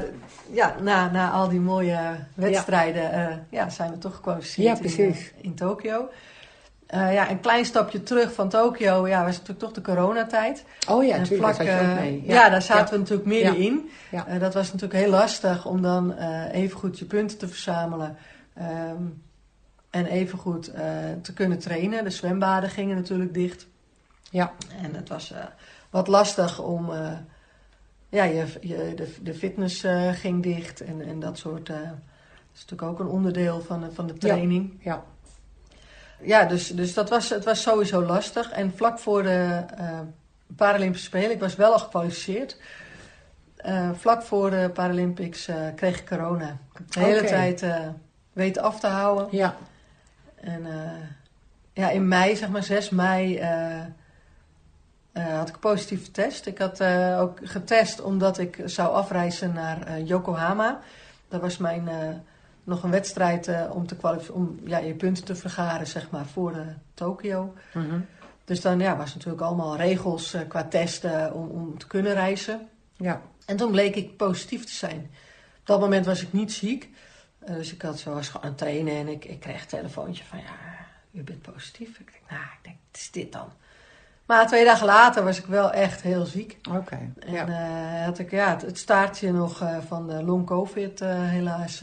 ja 0.57 0.75
na, 0.81 1.11
na 1.11 1.31
al 1.31 1.49
die 1.49 1.61
mooie 1.61 1.99
wedstrijden 2.35 3.03
ja. 3.03 3.41
ja 3.51 3.71
zijn 3.71 3.91
we 3.91 3.99
toch 3.99 4.15
gekwalificeerd 4.15 4.77
ja, 4.77 4.83
precies. 4.83 5.33
in, 5.37 5.43
in 5.43 5.55
Tokio. 5.55 6.09
Uh, 6.95 7.15
ja, 7.15 7.31
een 7.31 7.41
klein 7.41 7.65
stapje 7.65 8.03
terug 8.03 8.33
van 8.33 8.49
Tokio, 8.49 9.09
ja, 9.09 9.25
was 9.25 9.33
natuurlijk 9.33 9.59
toch 9.59 9.73
de 9.73 9.81
coronatijd. 9.81 10.65
Oh 10.89 11.05
ja, 11.05 11.17
natuurlijk. 11.17 11.61
Uh. 11.61 12.27
Ja. 12.27 12.35
ja. 12.35 12.49
daar 12.49 12.63
zaten 12.63 12.93
we 12.93 12.99
natuurlijk 12.99 13.29
middenin. 13.29 13.91
Ja. 14.11 14.27
Uh, 14.29 14.41
dat 14.41 14.55
was 14.55 14.73
natuurlijk 14.73 15.01
heel 15.01 15.11
lastig 15.11 15.67
om 15.67 15.83
dan 15.83 16.13
even 16.53 16.79
goed 16.79 16.99
je 16.99 17.05
punten 17.05 17.39
te 17.39 17.49
verzamelen. 17.49 18.17
Um, 18.59 19.23
en 19.91 20.07
even 20.07 20.39
goed 20.39 20.65
te 21.23 21.33
kunnen 21.35 21.59
trainen. 21.59 22.05
De 22.05 22.11
zwembaden 22.11 22.71
gingen 22.71 22.97
natuurlijk 22.97 23.35
dicht. 23.35 23.67
Ja. 24.31 24.53
En 24.83 24.95
het 24.95 25.09
was 25.09 25.35
wat 25.91 26.09
lastig 26.09 26.63
om... 26.63 26.91
ja, 28.09 28.25
je, 28.25 28.47
je, 28.61 28.93
de, 28.95 29.15
de 29.23 29.35
fitness 29.35 29.85
ging 30.13 30.43
dicht 30.43 30.81
en, 30.81 31.01
en 31.01 31.21
dat 31.21 31.39
soort... 31.39 31.67
dat 31.67 31.77
is 32.55 32.61
natuurlijk 32.61 32.83
ook 32.83 32.99
een 32.99 33.15
onderdeel 33.15 33.61
van, 33.61 33.93
van 33.93 34.07
de 34.07 34.15
training. 34.15 34.79
ja. 34.81 34.93
ja 34.93 35.05
ja, 36.21 36.45
dus, 36.45 36.69
dus 36.69 36.95
dat 36.95 37.11
was, 37.11 37.29
het 37.29 37.45
was 37.45 37.63
sowieso 37.63 38.03
lastig. 38.03 38.51
En 38.51 38.73
vlak 38.77 38.99
voor 38.99 39.23
de 39.23 39.65
uh, 39.81 40.01
Paralympische 40.57 41.07
Spelen, 41.07 41.31
ik 41.31 41.41
was 41.41 41.57
wel 41.57 41.73
al 41.73 41.79
gekwalificeerd. 41.79 42.61
Vlak 43.93 44.23
voor 44.23 44.51
de 44.51 44.71
Paralympics 44.75 45.49
kreeg 45.75 45.99
ik 45.99 46.07
corona. 46.07 46.49
Ik 46.49 46.79
heb 46.79 46.91
de 46.91 47.01
hele 47.01 47.21
okay. 47.21 47.55
tijd 47.55 47.85
weten 48.33 48.63
af 48.63 48.81
te 48.81 48.87
houden. 48.87 49.29
Ja. 49.31 49.57
En 50.35 50.67
ja, 51.73 51.91
in 51.91 52.09
mei, 52.09 52.37
zeg 52.37 52.49
maar 52.49 52.63
6 52.63 52.91
mei, 52.91 53.41
had 55.23 55.49
ik 55.49 55.55
een 55.55 55.61
positieve 55.61 56.11
test. 56.11 56.47
Ik 56.47 56.59
had 56.59 56.83
ook 57.19 57.39
getest 57.43 58.01
omdat 58.01 58.39
ik 58.39 58.63
zou 58.65 58.95
afreizen 58.95 59.53
naar 59.53 60.01
Yokohama. 60.01 60.81
Dat 61.29 61.41
was 61.41 61.57
mijn 61.57 61.89
nog 62.65 62.83
een 62.83 62.91
wedstrijd 62.91 63.51
om, 63.71 63.87
te 63.87 64.31
om 64.33 64.61
ja, 64.65 64.79
je 64.79 64.95
punten 64.95 65.25
te 65.25 65.35
vergaren, 65.35 65.87
zeg 65.87 66.11
maar, 66.11 66.27
voor 66.27 66.57
Tokio. 66.95 67.55
Mm 67.73 67.89
-hmm. 67.89 68.07
Dus 68.45 68.61
dan 68.61 68.79
ja, 68.79 68.97
was 68.97 69.15
natuurlijk 69.15 69.43
allemaal 69.43 69.77
regels 69.77 70.37
qua 70.49 70.65
testen 70.65 71.33
om, 71.35 71.49
om 71.49 71.79
te 71.79 71.87
kunnen 71.87 72.13
reizen. 72.13 72.69
Ja. 72.97 73.23
En 73.47 73.57
toen 73.57 73.71
bleek 73.71 73.97
ik 73.97 74.17
positief 74.17 74.65
te 74.65 74.73
zijn. 74.73 75.11
Op 75.61 75.67
dat 75.67 75.81
moment 75.81 76.07
was 76.07 76.23
ik 76.23 76.33
niet 76.33 76.53
ziek. 76.53 76.91
dus 77.47 77.73
ik 77.73 77.83
had, 77.83 77.99
zo, 77.99 78.15
was 78.15 78.29
gewoon 78.29 78.43
aan 78.43 78.49
het 78.49 78.59
trainen 78.59 78.95
en 78.95 79.09
ik, 79.09 79.25
ik 79.25 79.41
kreeg 79.41 79.61
een 79.61 79.69
telefoontje 79.69 80.25
van, 80.25 80.39
ja, 80.39 80.55
u 81.13 81.23
bent 81.23 81.43
positief. 81.43 81.99
Ik 81.99 82.13
denk, 82.13 82.31
nou, 82.31 82.43
ik 82.43 82.59
denk, 82.63 82.77
wat 82.91 83.01
is 83.01 83.11
dit 83.11 83.33
dan? 83.33 83.53
Maar 84.27 84.47
twee 84.47 84.65
dagen 84.65 84.87
later 84.87 85.25
was 85.25 85.39
ik 85.39 85.47
wel 85.47 85.73
echt 85.73 86.03
heel 86.03 86.25
ziek. 86.25 86.59
Oké. 86.69 86.79
Okay, 86.79 87.11
en 87.19 87.33
ja. 87.33 88.05
had 88.05 88.19
ik 88.19 88.31
ja, 88.31 88.51
het, 88.51 88.63
het 88.63 88.79
staartje 88.79 89.33
nog 89.33 89.63
van 89.87 90.07
de 90.07 90.23
long 90.23 90.47
covid 90.47 91.01
helaas 91.01 91.83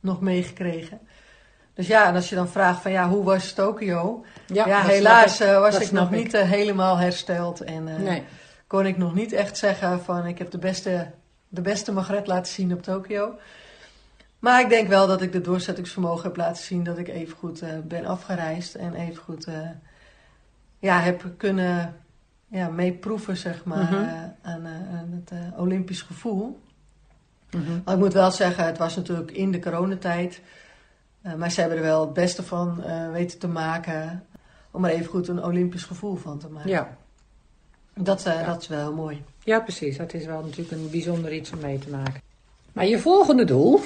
nog 0.00 0.20
meegekregen. 0.20 1.00
Dus 1.78 1.86
ja, 1.86 2.06
en 2.06 2.14
als 2.14 2.28
je 2.28 2.34
dan 2.34 2.48
vraagt 2.48 2.82
van 2.82 2.90
ja, 2.90 3.08
hoe 3.08 3.24
was 3.24 3.52
Tokio? 3.52 4.24
Ja, 4.46 4.66
ja 4.66 4.82
helaas 4.82 5.38
was 5.38 5.78
ik 5.78 5.90
nog 5.90 6.10
ik. 6.10 6.16
niet 6.16 6.34
uh, 6.34 6.40
helemaal 6.40 6.96
hersteld. 6.96 7.60
En 7.60 7.88
uh, 7.88 7.96
nee. 7.96 8.22
kon 8.66 8.86
ik 8.86 8.96
nog 8.96 9.14
niet 9.14 9.32
echt 9.32 9.58
zeggen 9.58 10.02
van 10.04 10.26
ik 10.26 10.38
heb 10.38 10.50
de 10.50 10.58
beste, 10.58 11.10
de 11.48 11.60
beste 11.60 11.92
Magret 11.92 12.26
laten 12.26 12.52
zien 12.52 12.72
op 12.72 12.82
Tokio. 12.82 13.34
Maar 14.38 14.60
ik 14.60 14.68
denk 14.68 14.88
wel 14.88 15.06
dat 15.06 15.22
ik 15.22 15.32
de 15.32 15.40
doorzettingsvermogen 15.40 16.22
heb 16.24 16.36
laten 16.36 16.62
zien 16.62 16.84
dat 16.84 16.98
ik 16.98 17.08
even 17.08 17.36
goed 17.36 17.62
ben 17.84 18.06
afgereisd. 18.06 18.74
En 18.74 18.94
even 18.94 19.22
goed 19.22 19.46
ja, 20.78 21.00
heb 21.00 21.24
kunnen 21.36 21.96
ja, 22.48 22.68
meeproeven 22.68 23.36
zeg 23.36 23.64
maar, 23.64 23.82
Mhm. 23.82 23.94
aan, 24.42 24.66
aan, 24.66 25.22
het 25.24 25.32
Olympisch 25.56 26.02
gevoel. 26.02 26.60
Mhm. 27.50 27.80
Maar 27.84 27.94
ik 27.94 28.00
moet 28.00 28.12
wel 28.12 28.30
zeggen, 28.30 28.64
het 28.66 28.78
was 28.78 28.96
natuurlijk 28.96 29.30
in 29.30 29.50
de 29.52 29.58
coronatijd. 29.58 30.40
Maar 31.36 31.50
ze 31.50 31.60
hebben 31.60 31.78
er 31.78 31.84
wel 31.84 32.00
het 32.00 32.12
beste 32.12 32.42
van 32.42 32.82
weten 33.12 33.38
te 33.38 33.48
maken. 33.48 34.24
Om 34.70 34.84
er 34.84 34.90
even 34.90 35.06
goed 35.06 35.28
een 35.28 35.44
Olympisch 35.44 35.84
gevoel 35.84 36.16
van 36.16 36.38
te 36.38 36.48
maken. 36.48 36.70
Ja. 36.70 36.96
Dat, 37.94 38.22
Ja. 38.22 38.42
dat 38.44 38.62
is 38.62 38.68
wel 38.68 38.78
heel 38.78 38.94
mooi. 38.94 39.22
ja, 39.44 39.60
precies. 39.60 39.96
Dat 39.96 40.12
is 40.14 40.24
wel 40.26 40.42
natuurlijk 40.42 40.70
een 40.70 40.90
bijzonder 40.90 41.32
iets 41.32 41.52
om 41.52 41.58
mee 41.60 41.78
te 41.78 41.90
maken. 41.90 42.20
Maar 42.72 42.86
je 42.86 42.98
volgende 42.98 43.44
doel 43.44 43.80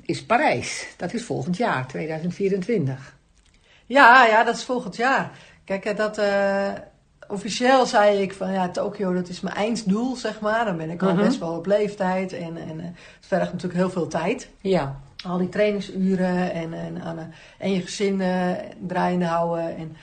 is 0.00 0.24
Parijs. 0.24 0.94
Dat 0.96 1.12
is 1.12 1.24
volgend 1.24 1.56
jaar, 1.56 1.86
2024. 1.86 3.16
Ja, 3.86 4.24
ja, 4.26 4.44
dat 4.44 4.56
is 4.56 4.64
volgend 4.64 4.96
jaar. 4.96 5.30
Kijk, 5.78 5.96
dat, 5.96 6.18
eh, 6.18 6.68
officieel 7.28 7.86
zei 7.86 8.22
ik 8.22 8.32
van 8.32 8.52
ja, 8.52 8.68
Tokio, 8.68 9.12
dat 9.12 9.28
is 9.28 9.40
mijn 9.40 9.54
einddoel, 9.56 10.16
zeg 10.16 10.40
maar. 10.40 10.64
Dan 10.64 10.76
ben 10.76 10.90
ik 10.90 11.02
al 11.02 11.14
Mhm. 11.14 11.24
best 11.24 11.38
wel 11.38 11.52
op 11.56 11.66
leeftijd. 11.66 12.32
En, 12.32 12.56
en 12.56 12.80
eh, 12.80 12.86
het 12.86 13.26
vergt 13.26 13.52
natuurlijk 13.52 13.80
heel 13.80 13.90
veel 13.90 14.06
tijd. 14.06 14.48
Ja. 14.60 15.00
Al 15.26 15.38
die 15.38 15.48
trainingsuren 15.48 16.52
en, 16.52 16.72
en, 16.74 16.96
eh, 17.02 17.24
en 17.58 17.72
je 17.72 17.80
gezin 17.80 18.22
draaiende 18.86 19.24
houden. 19.24 19.76
En, 19.76 19.96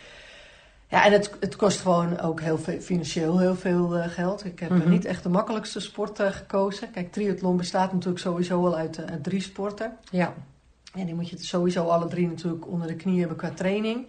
ja, 0.88 1.06
en 1.06 1.12
het, 1.12 1.32
het 1.40 1.56
kost 1.56 1.80
gewoon 1.82 2.20
ook 2.20 2.42
heel 2.42 2.58
veel, 2.58 2.80
financieel 2.80 3.40
heel 3.40 3.56
veel 3.56 3.90
geld. 3.90 4.46
Ik 4.46 4.60
heb 4.60 4.70
Mhm. 4.70 4.90
niet 4.90 5.06
echt 5.06 5.24
de 5.24 5.30
makkelijkste 5.30 5.80
sport 5.80 6.20
gekozen. 6.22 6.92
Kijk, 6.92 7.12
triathlon 7.12 7.58
bestaat 7.58 7.94
natuurlijk 7.94 8.20
sowieso 8.20 8.66
al 8.66 8.76
uit, 8.76 9.00
uit 9.10 9.24
drie 9.24 9.42
sporten. 9.42 9.98
Ja. 10.12 10.34
En 10.94 11.06
die 11.06 11.16
moet 11.16 11.30
je 11.30 11.38
sowieso 11.38 11.84
alle 11.88 12.08
drie 12.08 12.28
natuurlijk 12.28 12.68
onder 12.68 12.88
de 12.88 12.96
knie 12.96 13.20
hebben 13.20 13.38
qua 13.38 13.50
training. 13.50 14.08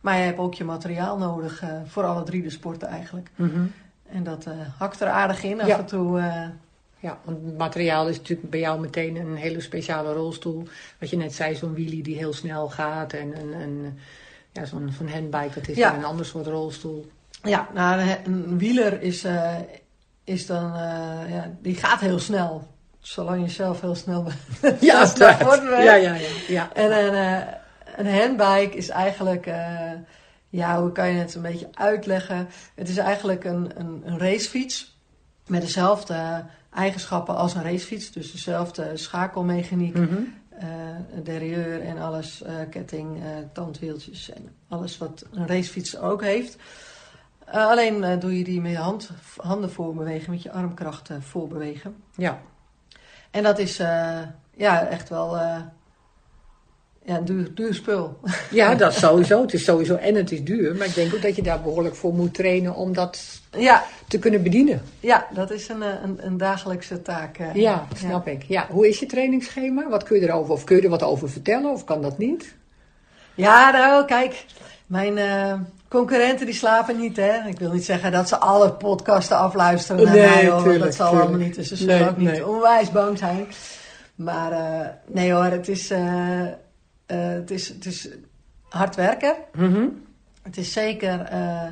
Maar 0.00 0.16
je 0.16 0.22
hebt 0.24 0.38
ook 0.38 0.54
je 0.54 0.64
materiaal 0.64 1.18
nodig 1.18 1.62
eh, 1.62 1.68
voor 1.86 2.04
alle 2.04 2.22
drie 2.22 2.42
de 2.42 2.50
sporten 2.50 2.88
eigenlijk. 2.88 3.30
Mhm. 3.34 3.60
En 4.12 4.22
dat 4.24 4.46
eh, 4.46 4.52
hakt 4.78 5.00
er 5.00 5.08
aardig 5.08 5.42
in 5.42 5.60
af 5.60 5.66
Ja. 5.66 5.78
en 5.78 5.86
toe. 5.86 6.18
eh, 6.20 6.44
Ja, 7.02 7.18
want 7.24 7.44
het 7.44 7.58
materiaal 7.58 8.08
is 8.08 8.16
natuurlijk 8.16 8.50
bij 8.50 8.60
jou 8.60 8.80
meteen 8.80 9.16
een 9.16 9.36
hele 9.36 9.60
speciale 9.60 10.12
rolstoel. 10.12 10.68
Wat 10.98 11.10
je 11.10 11.16
net 11.16 11.34
zei, 11.34 11.54
zo'n 11.54 11.72
wheelie 11.74 12.02
die 12.02 12.16
heel 12.16 12.32
snel 12.32 12.68
gaat. 12.68 13.12
En 13.12 13.36
een, 13.60 13.98
ja, 14.52 14.64
zo'n 14.64 14.92
zo'n 14.98 15.08
handbike, 15.08 15.54
dat 15.60 15.68
is 15.68 15.76
Ja. 15.76 15.94
een 15.94 16.04
ander 16.04 16.26
soort 16.26 16.46
rolstoel. 16.46 17.10
Ja, 17.42 17.68
nou, 17.74 18.00
een, 18.00 18.16
een 18.24 18.58
wieler 18.58 19.02
is, 19.02 19.26
is 20.24 20.46
dan, 20.46 20.72
ja, 21.28 21.50
die 21.62 21.74
gaat 21.74 22.00
heel 22.00 22.18
snel. 22.18 22.66
Zolang 22.98 23.42
je 23.44 23.50
zelf 23.50 23.80
heel 23.80 23.94
snel 23.94 24.22
bent. 24.22 24.80
Ja, 24.82 25.00
dat. 25.00 25.18
ja, 25.18 25.80
ja, 25.80 25.94
ja, 25.94 26.16
ja. 26.48 26.72
En 26.74 26.90
eh, 27.14 27.54
een 28.00 28.18
handbike 28.18 28.76
is 28.76 28.88
eigenlijk, 28.88 29.46
eh, 29.46 29.92
ja, 30.48 30.80
hoe 30.80 30.92
kan 30.92 31.08
je 31.08 31.18
het 31.18 31.34
een 31.34 31.42
beetje 31.42 31.68
uitleggen? 31.72 32.48
Het 32.74 32.88
is 32.88 32.96
eigenlijk 32.96 33.44
een, 33.44 33.70
een, 33.80 34.02
een 34.04 34.18
racefiets 34.18 34.98
met 35.46 35.60
dezelfde 35.60 36.44
eigenschappen 36.74 37.36
als 37.36 37.54
een 37.54 37.62
racefiets. 37.62 38.12
Dus 38.12 38.32
dezelfde 38.32 38.96
schakelmechaniek, 38.96 39.96
eh 39.96 40.68
derailleur 41.22 41.80
en 41.80 41.98
alles, 41.98 42.42
eh, 42.42 42.54
ketting, 42.70 43.22
tandwieltjes 43.52 44.30
en 44.30 44.48
alles 44.68 44.98
wat 44.98 45.24
een 45.32 45.46
racefiets 45.46 45.98
ook 45.98 46.22
heeft. 46.22 46.56
Alleen 47.44 48.18
doe 48.18 48.38
je 48.38 48.44
die 48.44 48.60
met 48.60 48.70
je 48.70 48.78
hand, 48.78 49.10
handen 49.36 49.72
voorbewegen, 49.72 50.30
met 50.30 50.42
je 50.42 50.52
armkrachten 50.52 51.22
voorbewegen. 51.22 51.96
ja. 52.16 52.40
En 53.30 53.42
dat 53.42 53.58
is 53.58 53.76
ja, 54.56 54.86
echt 54.86 55.08
wel 55.08 55.36
ja, 57.04 57.16
een 57.16 57.24
duur, 57.24 57.54
duur 57.54 57.74
spul. 57.74 58.18
Ja, 58.50 58.74
dat 58.74 58.94
sowieso. 58.94 59.40
Het 59.40 59.52
is 59.54 59.64
sowieso 59.64 59.94
en 59.94 60.14
het 60.14 60.32
is 60.32 60.44
duur. 60.44 60.74
Maar 60.76 60.86
ik 60.86 60.94
denk 60.94 61.14
ook 61.14 61.22
dat 61.22 61.36
je 61.36 61.42
daar 61.42 61.60
behoorlijk 61.60 61.94
voor 61.94 62.14
moet 62.14 62.34
trainen 62.34 62.74
om 62.74 62.92
dat 62.94 63.40
ja, 63.50 63.84
te 64.08 64.18
kunnen 64.18 64.42
bedienen. 64.42 64.82
ja, 65.00 65.26
dat 65.34 65.50
is 65.50 65.68
een, 65.68 65.82
eh, 65.82 65.88
een, 66.02 66.18
een 66.26 66.36
dagelijkse 66.36 67.02
taak. 67.02 67.38
eh. 67.38 67.54
Ja, 67.54 67.86
snap 67.96 68.26
ik. 68.26 68.42
Ja, 68.42 68.66
hoe 68.70 68.88
is 68.88 68.98
je 68.98 69.06
trainingsschema? 69.06 69.88
Wat 69.88 70.02
kun 70.02 70.20
je 70.20 70.28
erover, 70.28 70.52
of 70.52 70.64
kun 70.64 70.76
je 70.76 70.82
er 70.82 70.88
wat 70.88 71.02
over 71.02 71.30
vertellen 71.30 71.70
of 71.70 71.84
kan 71.84 72.02
dat 72.02 72.18
niet? 72.18 72.54
Ja, 73.34 73.70
nou, 73.70 74.04
kijk, 74.04 74.44
mijn 74.86 75.18
eh, 75.18 75.54
concurrenten 75.88 76.46
die 76.46 76.54
slapen 76.54 76.98
niet, 76.98 77.16
hè. 77.16 77.48
Ik 77.48 77.58
wil 77.58 77.72
niet 77.72 77.84
zeggen 77.84 78.12
dat 78.12 78.28
ze 78.28 78.36
alle 78.38 78.72
podcasten 78.72 79.36
afluisteren 79.36 80.04
naar 80.04 80.14
Nee, 80.14 80.26
mij, 80.28 80.48
hoor, 80.50 80.62
tuurlijk, 80.62 80.84
dat 80.84 80.94
zal 80.94 81.06
tuurlijk. 81.08 81.28
allemaal 81.28 81.46
niet. 81.46 81.56
Dus 81.56 81.68
ze 81.68 81.76
zullen 81.76 81.98
Nee, 82.00 82.08
ook 82.08 82.16
niet 82.16 82.30
nee. 82.30 82.46
onwijs 82.46 82.90
bang 82.90 83.18
zijn. 83.18 83.46
Maar 84.14 84.52
nee 85.06 85.32
hoor, 85.32 85.44
het 85.44 85.68
is, 85.68 85.90
het, 87.16 87.50
is, 87.50 87.68
het 87.68 87.86
is 87.86 88.08
hard 88.68 88.96
werken. 88.96 89.34
Mhm. 89.52 89.88
Het 90.42 90.56
is 90.56 90.72
zeker 90.72 91.20
eh, 91.20 91.66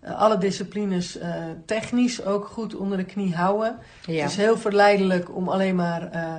alle 0.00 0.38
disciplines 0.38 1.18
eh, 1.18 1.44
technisch 1.64 2.24
ook 2.24 2.46
goed 2.46 2.74
onder 2.74 2.98
de 2.98 3.04
knie 3.04 3.34
houden. 3.34 3.78
Ja. 4.06 4.22
Het 4.22 4.30
is 4.30 4.36
heel 4.36 4.58
verleidelijk 4.58 5.36
om 5.36 5.48
alleen 5.48 5.74
maar 5.74 6.10
eh, 6.10 6.34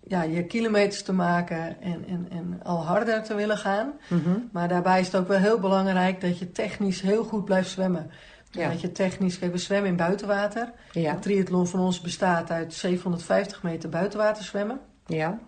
ja, 0.00 0.22
je 0.22 0.44
kilometers 0.44 1.02
te 1.02 1.12
maken 1.12 1.82
en, 1.82 2.04
en, 2.08 2.26
en 2.30 2.60
al 2.62 2.84
harder 2.84 3.22
te 3.22 3.34
willen 3.34 3.58
gaan. 3.58 3.92
Mhm. 4.08 4.38
Maar 4.52 4.68
daarbij 4.68 5.00
is 5.00 5.06
het 5.06 5.16
ook 5.16 5.28
wel 5.28 5.38
heel 5.38 5.58
belangrijk 5.58 6.20
dat 6.20 6.38
je 6.38 6.52
technisch 6.52 7.00
heel 7.00 7.24
goed 7.24 7.44
blijft 7.44 7.70
zwemmen. 7.70 8.10
Ja. 8.50 8.68
Dat 8.68 8.80
je 8.80 8.92
technisch, 8.92 9.38
kijk, 9.38 9.52
we 9.52 9.58
zwemmen 9.58 9.90
in 9.90 9.96
buitenwater. 9.96 10.72
Ja. 10.92 11.10
Het 11.12 11.22
triathlon 11.22 11.66
van 11.66 11.80
ons 11.80 12.00
bestaat 12.00 12.50
uit 12.50 12.74
750 12.74 13.62
meter 13.62 13.88
buitenwater 13.88 14.44
zwemmen. 14.44 14.80
Ja. 15.06 15.38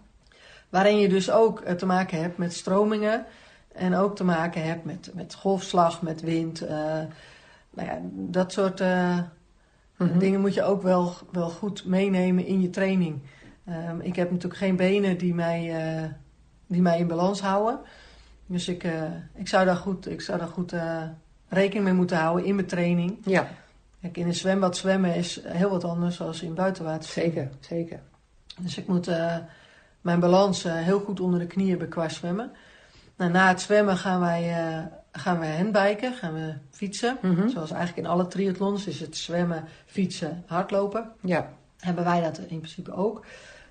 Waarin 0.73 0.99
je 0.99 1.09
dus 1.09 1.31
ook 1.31 1.61
eh, 1.61 1.75
te 1.75 1.87
maken 1.87 2.21
hebt 2.23 2.39
met 2.39 2.53
stromingen. 2.53 3.25
En 3.73 3.95
ook 3.95 4.17
te 4.17 4.25
maken 4.25 4.65
hebt 4.65 4.85
met, 4.85 5.11
met 5.15 5.35
golfslag, 5.35 6.03
met 6.03 6.21
wind. 6.21 6.61
nou 7.71 7.89
ja, 7.89 7.99
dat 8.13 8.53
soort 8.53 8.81
mhm. 9.97 10.19
dingen 10.19 10.41
moet 10.41 10.55
je 10.55 10.63
ook 10.63 10.83
wel, 10.83 11.15
wel 11.33 11.51
goed 11.51 11.85
meenemen 11.85 12.47
in 12.47 12.61
je 12.61 12.71
training. 12.71 13.23
Ehm, 13.65 14.01
ik 14.01 14.17
heb 14.17 14.31
natuurlijk 14.31 14.61
geen 14.61 14.77
benen 14.77 15.19
die 15.19 15.35
mij, 15.35 15.75
die 16.67 16.83
mij 16.83 16.99
in 16.99 17.07
balans 17.07 17.41
houden. 17.41 17.81
Dus 18.47 18.69
ik, 18.69 18.87
ik 19.35 19.49
zou 19.49 19.65
daar 19.65 19.77
goed, 19.77 20.11
ik 20.11 20.21
zou 20.21 20.39
daar 20.39 20.49
goed 20.49 20.75
rekening 21.49 21.85
mee 21.85 21.95
moeten 21.95 22.17
houden 22.17 22.45
in 22.45 22.55
mijn 22.55 22.67
training. 22.67 23.19
Ja. 23.25 23.49
Kijk, 24.01 24.17
in 24.17 24.27
een 24.27 24.35
zwembad 24.35 24.77
zwemmen 24.77 25.15
is 25.15 25.41
heel 25.45 25.71
wat 25.71 25.85
anders 25.85 26.17
dan 26.17 26.35
in 26.41 26.55
buitenwater. 26.55 27.11
Zeker, 27.11 27.51
zeker. 27.61 28.01
Dus 28.61 28.79
ik 28.79 28.87
moet 28.87 29.09
mijn 30.03 30.21
balans 30.21 30.65
uh, 30.65 30.73
heel 30.75 31.01
goed 31.01 31.21
onder 31.21 31.39
de 31.39 31.47
knieën 31.47 31.71
hebben 31.71 31.89
qua 31.89 32.09
zwemmen. 32.09 32.53
Nou, 33.17 33.31
na 33.31 33.49
het 33.49 33.61
zwemmen 33.61 33.97
gaan 33.97 34.21
wij, 34.21 34.73
uh, 34.73 34.85
gaan 35.13 35.39
we 35.39 35.47
handbiken, 35.47 36.15
gaan 36.15 36.35
we 36.35 36.55
fietsen. 36.71 37.19
Mm 37.23 37.35
-hmm. 37.35 37.49
Zoals 37.49 37.71
eigenlijk 37.71 38.07
in 38.07 38.13
alle 38.13 38.27
triathlons 38.27 38.87
is 38.87 39.01
het 39.01 39.17
zwemmen, 39.17 39.65
fietsen, 39.87 40.43
hardlopen. 40.47 41.13
Ja. 41.21 41.53
Hebben 41.79 42.05
wij 42.05 42.21
dat 42.21 42.39
in 42.39 42.59
principe 42.59 42.93
ook. 42.93 43.25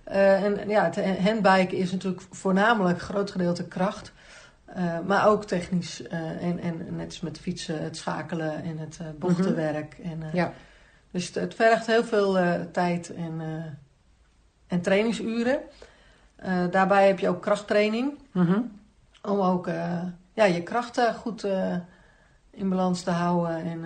en 0.03 0.69
ja, 0.69 0.83
het 0.83 1.19
handbiken 1.19 1.77
is 1.77 1.91
natuurlijk 1.91 2.21
voornamelijk 2.29 3.01
groot 3.01 3.31
gedeelte 3.31 3.67
kracht. 3.67 4.11
Uh, 4.77 4.99
maar 5.05 5.27
ook 5.27 5.45
technisch 5.45 6.01
uh, 6.01 6.43
en, 6.43 6.59
en 6.59 6.95
net 6.95 7.05
als 7.05 7.19
met 7.19 7.39
fietsen, 7.39 7.83
het 7.83 7.97
schakelen 7.97 8.63
en 8.63 8.77
het 8.77 8.99
uh, 9.01 9.07
bochtenwerk. 9.19 9.97
Mm 9.97 10.11
-hmm. 10.11 10.21
en, 10.21 10.29
ja. 10.33 10.53
Dus 11.11 11.25
het, 11.25 11.35
het, 11.35 11.55
vergt 11.55 11.85
heel 11.85 12.03
veel 12.03 12.37
tijd 12.71 13.13
en, 13.13 13.41
en 14.67 14.81
trainingsuren. 14.81 15.59
Daarbij 16.71 17.07
heb 17.07 17.19
je 17.19 17.29
ook 17.29 17.41
krachttraining. 17.41 18.17
Mm 18.31 18.45
-hmm. 18.45 18.71
Om 19.21 19.39
ook 19.39 19.67
ja, 20.33 20.43
je 20.45 20.63
krachten 20.63 21.13
goed 21.13 21.47
in 22.51 22.69
balans 22.69 23.03
te 23.03 23.11
houden. 23.11 23.63
En 23.63 23.81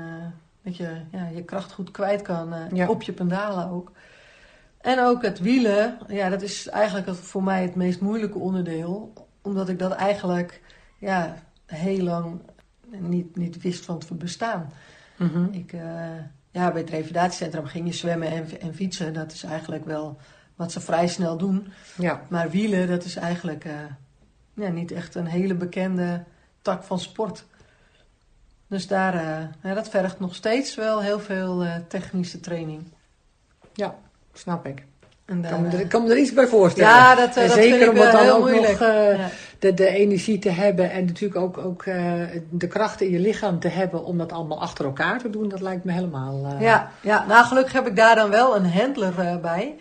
dat 0.64 0.78
je 0.78 1.02
ja, 1.12 1.28
je 1.28 1.44
kracht 1.44 1.72
goed 1.72 1.92
kwijt 1.92 2.22
kan 2.22 2.54
ja. 2.74 2.88
op 2.88 3.02
je 3.02 3.14
pendalen 3.14 3.70
ook. 3.70 3.92
En 4.82 5.00
ook 5.00 5.22
het 5.22 5.40
wielen, 5.40 5.98
ja, 6.08 6.30
dat 6.30 6.42
is 6.42 6.68
eigenlijk 6.68 7.16
voor 7.16 7.44
mij 7.44 7.62
het 7.62 7.76
meest 7.76 8.02
moeilijke 8.02 8.40
onderdeel. 8.40 9.14
Omdat 9.42 9.70
ik 9.70 9.80
dat 9.80 9.92
eigenlijk 9.92 10.62
ja, 11.00 11.36
heel 11.66 12.04
lang 12.04 12.42
niet, 13.00 13.36
niet 13.36 13.62
wist 13.62 13.86
van 13.86 13.96
het 13.96 14.18
bestaan. 14.18 14.72
Mm 15.18 15.30
-hmm. 15.30 15.48
ik, 15.52 15.74
ja, 16.56 16.72
bij 16.72 16.82
het 16.82 16.90
revalidatiecentrum 16.90 17.66
ging 17.66 17.88
je 17.88 17.94
zwemmen 17.94 18.28
en, 18.28 18.62
en 18.62 18.76
fietsen. 18.76 19.14
Dat 19.14 19.32
is 19.32 19.44
eigenlijk 19.44 19.86
wel 19.86 20.18
wat 20.56 20.72
ze 20.72 20.80
vrij 20.80 21.08
snel 21.08 21.38
doen. 21.38 21.68
Ja. 21.98 22.22
Maar 22.28 22.50
wielen, 22.50 22.88
dat 22.88 23.04
is 23.04 23.16
eigenlijk 23.16 23.66
uh, 23.66 23.74
ja, 24.54 24.70
niet 24.70 24.92
echt 24.92 25.16
een 25.16 25.26
hele 25.26 25.54
bekende 25.54 26.24
tak 26.62 26.84
van 26.84 27.00
sport. 27.00 27.46
Dus 28.68 28.88
daar, 28.88 29.16
uh, 29.16 29.22
ja, 29.64 29.74
dat 29.74 29.90
vergt 29.90 30.20
nog 30.20 30.36
steeds 30.36 30.76
wel 30.76 31.02
heel 31.02 31.20
veel 31.20 31.66
technische 31.88 32.40
training. 32.40 32.84
Ja, 33.74 33.96
snap 34.34 34.66
ik. 34.66 34.84
En 35.26 35.42
daar, 35.42 35.52
kan, 35.52 35.62
me 35.62 35.78
er, 35.78 35.88
kan 35.88 36.04
me 36.04 36.10
er 36.10 36.18
iets 36.18 36.34
bij 36.34 36.48
voorstellen. 36.48 36.90
Ja, 36.90 37.16
dat, 37.16 37.36
en 37.36 37.48
dat 37.48 37.58
zeker 37.58 37.90
om 37.90 37.96
dan 37.96 38.30
ook 38.30 38.40
moeilijk. 38.40 38.80
nog 38.80 38.80
ja. 38.80 39.30
de, 39.60 39.74
de 39.74 39.88
energie 39.88 40.40
te 40.40 40.50
hebben 40.50 40.92
en 40.92 41.06
natuurlijk 41.06 41.42
ook, 41.42 41.58
ook 41.58 41.84
de 42.50 42.68
krachten 42.68 43.06
in 43.06 43.12
je 43.12 43.20
lichaam 43.20 43.60
te 43.60 43.68
hebben 43.68 44.04
om 44.04 44.18
dat 44.18 44.32
allemaal 44.32 44.62
achter 44.62 44.86
elkaar 44.86 45.20
te 45.20 45.30
doen, 45.30 45.50
dat 45.50 45.62
lijkt 45.62 45.84
me 45.84 45.92
helemaal. 45.92 46.56
Ja, 46.60 46.92
ja, 47.02 47.26
nou 47.28 47.46
gelukkig 47.46 47.74
heb 47.74 47.88
ik 47.88 47.96
daar 47.96 48.16
dan 48.16 48.30
wel 48.30 48.56
een 48.56 48.72
handler 48.72 49.40
bij. 49.42 49.76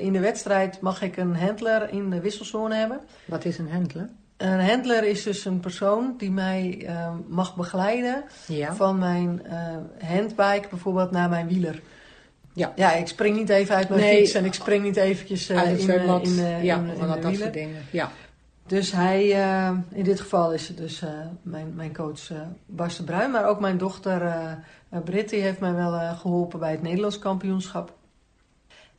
In 0.00 0.12
de 0.12 0.20
wedstrijd 0.20 0.80
mag 0.80 1.02
ik 1.02 1.16
een 1.16 1.36
handler 1.36 1.92
in 1.92 2.10
de 2.10 2.20
wisselzone 2.20 2.74
hebben. 2.74 3.00
Wat 3.24 3.44
is 3.44 3.58
een 3.58 3.70
handler? 3.70 4.08
Een 4.36 4.60
handler 4.60 5.04
is 5.04 5.22
dus 5.22 5.44
een 5.44 5.60
persoon 5.60 6.14
die 6.18 6.30
mij 6.30 6.88
mag 7.28 7.56
begeleiden 7.56 8.24
ja. 8.46 8.74
van 8.74 8.98
mijn 8.98 9.42
handbike 10.00 10.68
bijvoorbeeld 10.70 11.10
naar 11.10 11.28
mijn 11.28 11.48
wieler. 11.48 11.82
Ja. 12.54 12.72
ja, 12.76 12.92
ik 12.92 13.08
spring 13.08 13.36
niet 13.36 13.48
even 13.48 13.74
uit 13.74 13.88
mijn 13.88 14.00
Nee. 14.00 14.16
fiets 14.18 14.34
en 14.34 14.44
ik 14.44 14.54
spring 14.54 14.82
niet 14.82 14.96
eventjes 14.96 15.50
uh, 15.50 15.70
in, 15.70 15.76
eh, 15.76 15.82
zwembad. 15.82 16.26
in, 16.26 16.38
eh, 16.38 16.64
ja, 16.64 16.76
in, 16.76 17.20
dat, 17.20 17.34
soort 17.36 17.52
dingen. 17.52 17.82
Ja. 17.90 18.10
Dus 18.66 18.92
hij, 18.92 19.32
eh, 19.32 19.70
in 19.90 20.04
dit 20.04 20.20
geval 20.20 20.52
is 20.52 20.68
het 20.68 20.76
dus 20.76 21.02
eh, 21.02 21.10
mijn, 21.42 21.72
mijn 21.74 21.94
coach 21.94 22.30
eh 22.30 22.36
Bas 22.66 22.96
de 22.96 23.04
Bruin, 23.04 23.30
maar 23.30 23.48
ook 23.48 23.60
mijn 23.60 23.78
dochter 23.78 24.22
eh 24.22 24.52
eh, 24.94 25.00
Britt, 25.00 25.30
die 25.30 25.40
heeft 25.40 25.60
mij 25.60 25.74
wel 25.74 25.94
eh, 25.94 26.18
geholpen 26.18 26.58
bij 26.58 26.70
het 26.70 26.82
Nederlands 26.82 27.18
kampioenschap. 27.18 27.92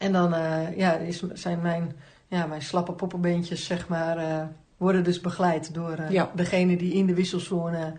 En 0.06 0.12
dan 0.12 0.34
eh, 0.34 0.78
ja, 0.78 0.94
is, 0.94 1.24
zijn 1.34 1.62
mijn, 1.62 1.96
ja, 2.28 2.46
mijn 2.46 2.62
slappe 2.62 2.92
poppenbeentjes, 2.92 3.66
zeg 3.66 3.88
maar, 3.88 4.18
eh, 4.18 4.44
worden 4.78 5.04
dus 5.04 5.22
begeleid 5.22 5.74
door 5.74 5.92
eh, 5.98 6.10
Ja. 6.10 6.32
degene 6.36 6.78
die 6.78 6.94
in 6.94 7.06
de 7.06 7.14
wisselzone 7.14 7.94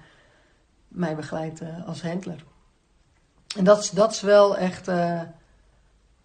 mij 0.88 1.16
begeleidt 1.16 1.60
als 1.86 2.02
handler. 2.02 2.44
En 3.56 3.64
dat, 3.64 3.78
is- 3.82 3.90
dat 3.90 4.12
is 4.12 4.20
wel 4.20 4.56
echt 4.56 4.86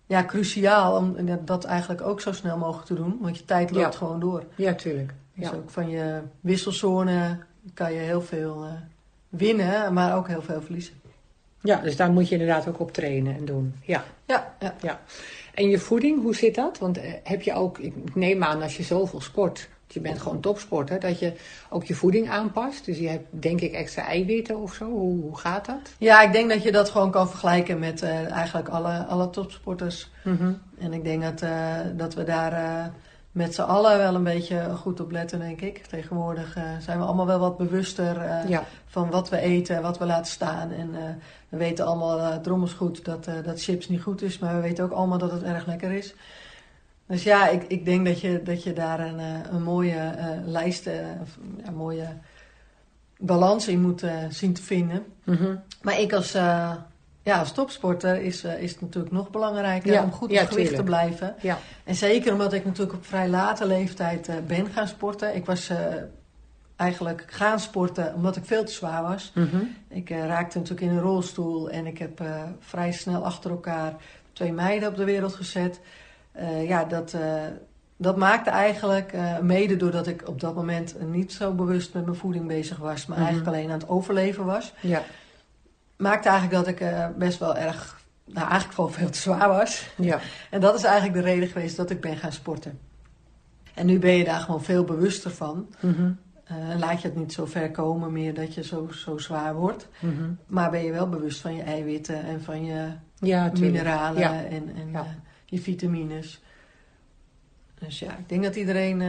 ja, 0.05 0.25
cruciaal 0.25 0.95
om 0.97 1.15
dat 1.45 1.63
eigenlijk 1.63 2.01
ook 2.01 2.21
zo 2.21 2.31
snel 2.31 2.57
mogelijk 2.57 2.85
te 2.87 2.93
doen, 2.93 3.17
want 3.21 3.37
je 3.37 3.45
tijd 3.45 3.71
loopt 3.71 3.91
Ja. 3.93 3.97
gewoon 3.97 4.19
door. 4.19 4.43
ja, 4.55 4.73
tuurlijk. 4.73 5.13
Dus 5.35 5.49
Ja. 5.49 5.55
ook 5.55 5.69
van 5.69 5.89
je 5.89 6.21
wisselzone 6.39 7.37
kan 7.73 7.93
je 7.93 7.99
heel 7.99 8.21
veel 8.21 8.67
winnen, 9.29 9.93
maar 9.93 10.15
ook 10.15 10.27
heel 10.27 10.41
veel 10.41 10.61
verliezen. 10.61 10.93
ja, 11.61 11.77
dus 11.81 11.95
daar 11.95 12.11
moet 12.11 12.27
je 12.27 12.35
inderdaad 12.37 12.67
ook 12.67 12.79
op 12.79 12.91
trainen 12.91 13.35
en 13.35 13.45
doen. 13.45 13.75
Ja. 13.81 14.03
Ja, 14.25 14.53
ja. 14.81 14.99
En 15.53 15.69
je 15.69 15.79
voeding, 15.79 16.21
hoe 16.21 16.35
zit 16.35 16.55
dat? 16.55 16.77
Want 16.79 16.97
eh, 16.97 17.11
heb 17.23 17.41
je 17.41 17.53
ook, 17.53 17.77
ik 17.77 18.15
neem 18.15 18.43
aan 18.43 18.61
als 18.61 18.77
je 18.77 18.83
zoveel 18.83 19.21
sport, 19.21 19.69
je 19.87 19.99
bent 19.99 20.21
gewoon 20.21 20.39
topsporter, 20.39 20.99
dat 20.99 21.19
je 21.19 21.33
ook 21.69 21.83
je 21.83 21.93
voeding 21.93 22.29
aanpast. 22.29 22.85
Dus 22.85 22.97
je 22.97 23.07
hebt 23.07 23.25
denk 23.29 23.61
ik 23.61 23.73
extra 23.73 24.05
eiwitten 24.05 24.57
of 24.57 24.73
zo. 24.73 24.85
Hoe, 24.85 25.21
hoe 25.21 25.37
gaat 25.37 25.65
dat? 25.65 25.95
ja, 25.97 26.21
ik 26.21 26.31
denk 26.31 26.49
dat 26.49 26.63
je 26.63 26.71
dat 26.71 26.89
gewoon 26.89 27.11
kan 27.11 27.29
vergelijken 27.29 27.79
met 27.79 28.01
eh, 28.01 28.31
eigenlijk 28.31 28.69
alle, 28.69 29.05
alle 29.05 29.29
topsporters. 29.29 30.09
En 30.79 30.93
ik 30.93 31.03
denk 31.03 31.21
dat, 31.21 31.41
eh, 31.41 31.77
dat 31.95 32.13
we 32.13 32.23
daar 32.23 32.91
met 33.31 33.55
z'n 33.55 33.61
allen 33.61 33.97
wel 33.97 34.15
een 34.15 34.23
beetje 34.23 34.75
goed 34.75 34.99
op 34.99 35.11
letten, 35.11 35.39
denk 35.39 35.61
ik. 35.61 35.85
Tegenwoordig 35.85 36.55
eh, 36.55 36.63
zijn 36.79 36.99
we 36.99 37.05
allemaal 37.05 37.25
wel 37.25 37.39
wat 37.39 37.57
bewuster 37.57 38.17
eh, 38.17 38.49
Ja, 38.49 38.63
van 38.85 39.09
wat 39.09 39.29
we 39.29 39.37
eten, 39.37 39.81
wat 39.81 39.97
we 39.97 40.05
laten 40.05 40.31
staan. 40.31 40.71
En 40.71 40.95
eh, 40.95 41.01
we 41.49 41.57
weten 41.57 41.85
allemaal 41.85 42.41
drommels 42.41 42.73
goed 42.73 43.05
dat, 43.05 43.25
dat 43.43 43.63
chips 43.63 43.89
niet 43.89 44.01
goed 44.01 44.21
is, 44.21 44.39
maar 44.39 44.55
we 44.55 44.61
weten 44.61 44.83
ook 44.83 44.91
allemaal 44.91 45.17
dat 45.17 45.31
het 45.31 45.43
erg 45.43 45.65
lekker 45.65 45.91
is. 45.91 46.13
Dus 47.05 47.23
ja, 47.23 47.47
ik, 47.47 47.63
ik 47.67 47.85
denk 47.85 48.05
dat 48.05 48.21
je, 48.21 48.41
dat 48.43 48.63
je 48.63 48.73
daar 48.73 48.99
een, 48.99 49.19
een 49.53 49.63
mooie 49.63 50.13
lijst, 50.45 50.85
een 51.65 51.73
mooie 51.75 52.07
balans 53.17 53.67
in 53.67 53.81
moet 53.81 54.03
zien 54.29 54.53
te 54.53 54.61
vinden. 54.61 55.05
Mhm. 55.23 55.55
Maar 55.81 55.99
ik 55.99 56.13
als, 56.13 56.37
ja, 57.23 57.39
als 57.39 57.51
topsporter 57.51 58.21
is, 58.21 58.43
eh, 58.43 58.61
is 58.61 58.71
het 58.71 58.81
natuurlijk 58.81 59.13
nog 59.13 59.29
belangrijker 59.29 59.91
Ja, 59.91 60.03
om 60.03 60.11
goed 60.11 60.29
op 60.29 60.35
ja, 60.35 60.45
gewicht 60.45 60.75
te 60.75 60.83
blijven. 60.83 61.35
ja. 61.41 61.57
En 61.83 61.95
zeker 61.95 62.31
omdat 62.31 62.53
ik 62.53 62.65
natuurlijk 62.65 62.97
op 62.97 63.05
vrij 63.05 63.29
late 63.29 63.65
leeftijd 63.67 64.27
eh, 64.27 64.35
ben 64.47 64.67
gaan 64.67 64.87
sporten. 64.87 65.35
Ik 65.35 65.45
was 65.45 65.69
eh, 65.69 65.77
eigenlijk 66.75 67.25
gaan 67.27 67.59
sporten 67.59 68.13
omdat 68.15 68.35
ik 68.35 68.45
veel 68.45 68.63
te 68.63 68.71
zwaar 68.71 69.01
was. 69.03 69.31
Mhm. 69.35 69.57
Ik 69.87 70.09
raakte 70.09 70.57
natuurlijk 70.57 70.91
in 70.91 70.97
een 70.97 71.03
rolstoel 71.03 71.69
en 71.69 71.85
ik 71.85 71.97
heb 71.97 72.21
vrij 72.59 72.91
snel 72.91 73.25
achter 73.25 73.51
elkaar 73.51 73.93
twee 74.33 74.53
meiden 74.53 74.89
op 74.89 74.95
de 74.95 75.03
wereld 75.03 75.33
gezet. 75.33 75.79
Ja, 76.67 76.83
dat, 76.83 77.15
dat 77.97 78.17
maakte 78.17 78.49
eigenlijk, 78.49 79.13
mede 79.41 79.75
doordat 79.77 80.07
ik 80.07 80.27
op 80.27 80.39
dat 80.39 80.55
moment 80.55 80.95
niet 81.11 81.33
zo 81.33 81.51
bewust 81.51 81.93
met 81.93 82.05
mijn 82.05 82.17
voeding 82.17 82.47
bezig 82.47 82.77
was, 82.77 83.05
maar 83.05 83.17
Mhm. 83.17 83.27
eigenlijk 83.27 83.55
alleen 83.55 83.71
aan 83.71 83.79
het 83.79 83.89
overleven 83.89 84.45
was, 84.45 84.73
ja, 84.79 85.01
maakte 86.01 86.29
eigenlijk 86.29 86.65
dat 86.65 86.73
ik 86.73 86.79
eh, 86.79 87.07
best 87.17 87.39
wel 87.39 87.55
erg, 87.57 88.01
nou 88.25 88.45
eigenlijk 88.47 88.73
gewoon 88.73 88.91
veel 88.93 89.09
te 89.09 89.17
zwaar 89.19 89.47
was. 89.49 89.87
ja. 89.97 90.19
En 90.49 90.61
dat 90.61 90.75
is 90.75 90.83
eigenlijk 90.83 91.13
de 91.25 91.31
reden 91.31 91.47
geweest 91.49 91.77
dat 91.77 91.89
ik 91.89 92.01
ben 92.01 92.17
gaan 92.17 92.31
sporten. 92.31 92.79
En 93.73 93.85
nu 93.85 93.99
ben 93.99 94.11
je 94.11 94.23
daar 94.23 94.39
gewoon 94.39 94.63
veel 94.63 94.83
bewuster 94.83 95.31
van. 95.31 95.67
Mhm. 95.79 96.11
Eh, 96.43 96.55
laat 96.79 97.01
je 97.01 97.07
het 97.07 97.17
niet 97.17 97.33
zo 97.33 97.45
ver 97.45 97.71
komen 97.71 98.11
meer 98.11 98.33
dat 98.33 98.53
je 98.53 98.63
zo, 98.63 98.87
zo 98.91 99.17
zwaar 99.17 99.55
wordt. 99.55 99.87
Mhm. 99.99 100.29
Maar 100.47 100.71
ben 100.71 100.83
je 100.83 100.91
wel 100.91 101.09
bewust 101.09 101.41
van 101.41 101.55
je 101.55 101.61
eiwitten 101.61 102.23
en 102.23 102.41
van 102.43 102.65
je 102.65 102.87
Ja, 103.19 103.51
mineralen 103.59 104.19
Ja. 104.21 104.43
en, 104.43 104.71
en 104.75 104.91
Ja. 104.91 104.99
eh, 104.99 105.05
je 105.45 105.59
vitamines. 105.61 106.41
Dus 107.79 107.99
ja, 107.99 108.17
ik 108.17 108.29
denk 108.29 108.43
dat 108.43 108.55
iedereen 108.55 109.01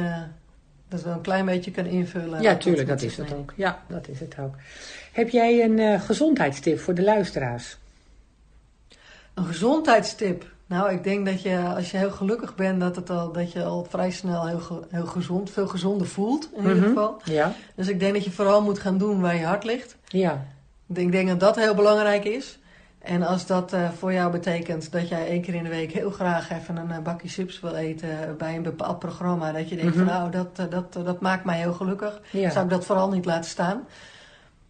dat 0.93 1.03
wel 1.03 1.13
een 1.13 1.21
klein 1.21 1.45
beetje 1.47 1.71
kan 1.71 1.87
invullen. 1.87 2.43
Ja, 2.43 2.57
tuurlijk, 2.57 2.89
dat 2.89 3.03
is 3.03 3.17
het 3.17 3.35
ook. 3.35 3.53
Ja, 3.57 3.83
dat 3.89 4.09
is 4.09 4.21
het 4.21 4.35
ook. 4.41 4.55
Heb 5.13 5.29
jij 5.29 5.65
een 5.65 5.79
eh, 5.79 6.01
gezondheidstip 6.01 6.81
voor 6.81 6.95
de 6.95 7.03
luisteraars? 7.03 7.77
Een 9.35 9.45
gezondheidstip. 9.45 10.51
Nou, 10.67 10.93
ik 10.93 11.05
denk 11.05 11.27
dat 11.27 11.43
je 11.43 11.59
als 11.77 11.91
je 11.91 11.97
heel 11.97 12.11
gelukkig 12.11 12.55
bent, 12.55 12.81
dat, 12.81 12.97
het 12.97 13.11
al, 13.11 13.33
dat 13.33 13.53
je 13.53 13.63
al 13.65 13.87
vrij 13.91 14.11
snel 14.11 14.47
heel, 14.47 14.87
heel 14.91 15.07
gezond, 15.07 15.51
veel 15.51 15.67
gezonder 15.67 16.07
voelt 16.07 16.49
in 16.57 16.63
ieder 16.63 16.77
Mhm. 16.77 16.87
geval. 16.87 17.21
Ja. 17.25 17.53
Dus 17.75 17.89
ik 17.89 18.01
denk 18.01 18.15
dat 18.15 18.25
je 18.25 18.31
vooral 18.31 18.63
moet 18.63 18.79
gaan 18.79 18.99
doen 18.99 19.21
waar 19.21 19.37
je 19.37 19.45
hart 19.45 19.65
ligt. 19.65 19.97
Ja. 20.07 20.45
Ik 20.95 21.13
denk 21.13 21.29
dat 21.29 21.41
dat 21.41 21.57
heel 21.57 21.75
belangrijk 21.75 22.25
is. 22.25 22.59
En 23.03 23.23
als 23.23 23.47
dat 23.47 23.73
uh, 23.73 23.91
voor 23.91 24.13
jou 24.13 24.33
betekent 24.33 24.93
dat 24.93 25.09
jij 25.09 25.29
één 25.29 25.43
keer 25.43 25.55
in 25.55 25.63
de 25.63 25.69
week 25.69 25.93
heel 25.93 26.11
graag 26.11 26.51
even 26.51 26.77
een 26.77 26.89
uh, 26.89 26.99
bakje 26.99 27.29
chips 27.29 27.61
wil 27.61 27.75
eten 27.75 28.37
bij 28.39 28.57
een 28.57 28.63
bepaald 28.63 28.99
programma, 28.99 29.53
dat 29.53 29.69
je 29.69 29.77
denkt 29.77 29.97
van 29.97 30.05
nou, 30.05 30.31
dat, 30.31 30.59
uh, 30.61 30.67
dat, 30.71 30.93
dat 30.93 31.21
maakt 31.21 31.45
mij 31.45 31.59
heel 31.59 31.73
gelukkig, 31.73 32.21
ja. 32.31 32.51
zou 32.51 32.65
ik 32.65 32.71
dat 32.71 32.87
vooral 32.87 33.11
niet 33.11 33.25
laten 33.25 33.51
staan. 33.51 33.87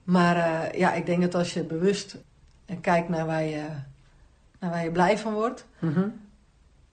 Maar 0.04 0.36
ja, 0.76 0.92
ik 0.92 1.06
denk 1.06 1.22
dat 1.22 1.34
als 1.34 1.54
je 1.54 1.64
bewust 1.64 2.16
kijkt 2.80 3.08
naar 3.08 3.26
waar 3.26 3.42
je, 3.42 3.64
naar 4.58 4.70
waar 4.70 4.84
je 4.84 4.90
blij 4.90 5.18
van 5.18 5.32
wordt, 5.32 5.66
mm 5.78 5.92
-hmm. 5.92 6.12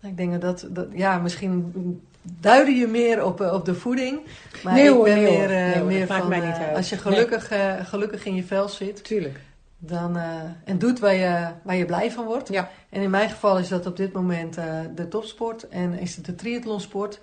ik 0.02 0.18
denk 0.18 0.32
dat, 0.32 0.42
dat, 0.42 0.76
dat 0.76 0.88
ja, 0.94 1.18
misschien 1.18 1.74
duiden 2.22 2.76
je 2.76 2.88
meer 2.88 3.26
op, 3.26 3.42
op 3.42 3.66
de 3.66 3.76
voeding. 3.76 4.20
Maar 4.64 4.74
nee, 4.74 4.98
ik 4.98 5.04
ben 5.04 5.16
nee, 5.16 5.24
meer, 5.24 5.40
hoor. 5.40 5.48
Nee, 5.48 5.84
meer 5.84 6.08
van 6.08 6.28
mij 6.28 6.40
niet 6.40 6.56
uit. 6.56 6.76
als 6.76 6.90
je 6.90 6.98
gelukkig, 6.98 7.52
gelukkig 7.90 8.26
in 8.26 8.36
je 8.36 8.44
vel 8.44 8.70
zit. 8.70 9.04
Tuurlijk. 9.04 9.40
Dan, 9.82 10.18
uh, 10.18 10.42
en 10.64 10.78
doet 10.78 11.00
waar 11.00 11.14
je, 11.14 11.48
waar 11.64 11.76
je 11.76 11.86
blij 11.86 12.12
van 12.12 12.26
wordt. 12.26 12.50
Ja. 12.50 12.70
En 12.90 13.02
in 13.02 13.10
mijn 13.10 13.30
geval 13.30 13.60
is 13.60 13.68
dat 13.68 13.86
op 13.86 13.98
dit 13.98 14.14
moment 14.14 14.58
uh, 14.58 14.80
de 14.96 15.08
topsport 15.08 15.68
en 15.68 16.00
is 16.00 16.16
het 16.16 16.26
de 16.26 16.36
triathlonsport. 16.36 17.20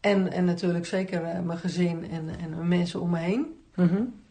En, 0.00 0.32
en 0.32 0.44
natuurlijk 0.44 0.86
zeker 0.86 1.22
uh, 1.22 1.40
mijn 1.40 1.58
gezin 1.58 2.10
en, 2.10 2.28
en 2.40 2.68
mensen 2.68 3.00
om 3.00 3.10
me 3.10 3.18
heen. 3.18 3.60
Mm 3.74 3.88
-hmm. 3.88 4.22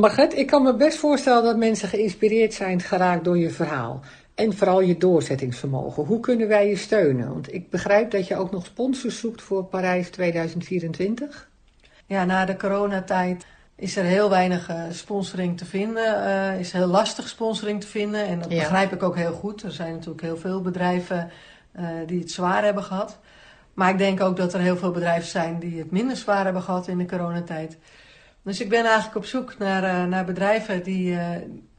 Margret, 0.00 0.36
ik 0.36 0.46
kan 0.46 0.62
me 0.62 0.74
best 0.74 0.98
voorstellen 0.98 1.42
dat 1.42 1.56
mensen 1.56 1.88
geïnspireerd 1.88 2.54
zijn 2.54 2.80
geraakt 2.80 3.24
door 3.24 3.38
je 3.38 3.50
verhaal. 3.50 4.00
En 4.34 4.56
vooral 4.56 4.80
je 4.80 4.96
doorzettingsvermogen. 4.96 6.04
Hoe 6.04 6.20
kunnen 6.20 6.48
wij 6.48 6.68
je 6.68 6.76
steunen? 6.76 7.28
Want 7.28 7.54
ik 7.54 7.70
begrijp 7.70 8.10
dat 8.10 8.26
je 8.26 8.36
ook 8.36 8.50
nog 8.50 8.66
sponsors 8.66 9.18
zoekt 9.18 9.42
voor 9.42 9.64
Parijs 9.64 10.10
2024. 10.10 11.50
Ja, 12.06 12.24
na 12.24 12.44
de 12.44 12.56
coronatijd 12.56 13.46
is 13.82 13.96
er 13.96 14.04
heel 14.04 14.30
weinig 14.30 14.70
uh, 14.70 14.82
sponsoring 14.90 15.58
te 15.58 15.64
vinden. 15.64 16.24
Uh, 16.24 16.60
is 16.60 16.72
heel 16.72 16.86
lastig 16.86 17.28
sponsoring 17.28 17.80
te 17.80 17.86
vinden. 17.86 18.26
En 18.26 18.38
dat 18.38 18.50
ja. 18.50 18.58
begrijp 18.58 18.92
ik 18.92 19.02
ook 19.02 19.16
heel 19.16 19.32
goed. 19.32 19.62
Er 19.62 19.72
zijn 19.72 19.92
natuurlijk 19.92 20.22
heel 20.22 20.36
veel 20.36 20.60
bedrijven 20.60 21.30
uh, 21.76 21.86
die 22.06 22.20
het 22.20 22.30
zwaar 22.30 22.64
hebben 22.64 22.82
gehad. 22.82 23.18
Maar 23.74 23.90
ik 23.90 23.98
denk 23.98 24.20
ook 24.20 24.36
dat 24.36 24.54
er 24.54 24.60
heel 24.60 24.76
veel 24.76 24.90
bedrijven 24.90 25.28
zijn 25.28 25.58
die 25.58 25.78
het 25.78 25.90
minder 25.90 26.16
zwaar 26.16 26.44
hebben 26.44 26.62
gehad 26.62 26.88
in 26.88 26.98
de 26.98 27.06
coronatijd. 27.06 27.78
Dus 28.42 28.60
ik 28.60 28.68
ben 28.68 28.84
eigenlijk 28.84 29.16
op 29.16 29.24
zoek 29.24 29.58
naar, 29.58 30.08
naar 30.08 30.24
bedrijven 30.24 30.82
die, 30.82 31.18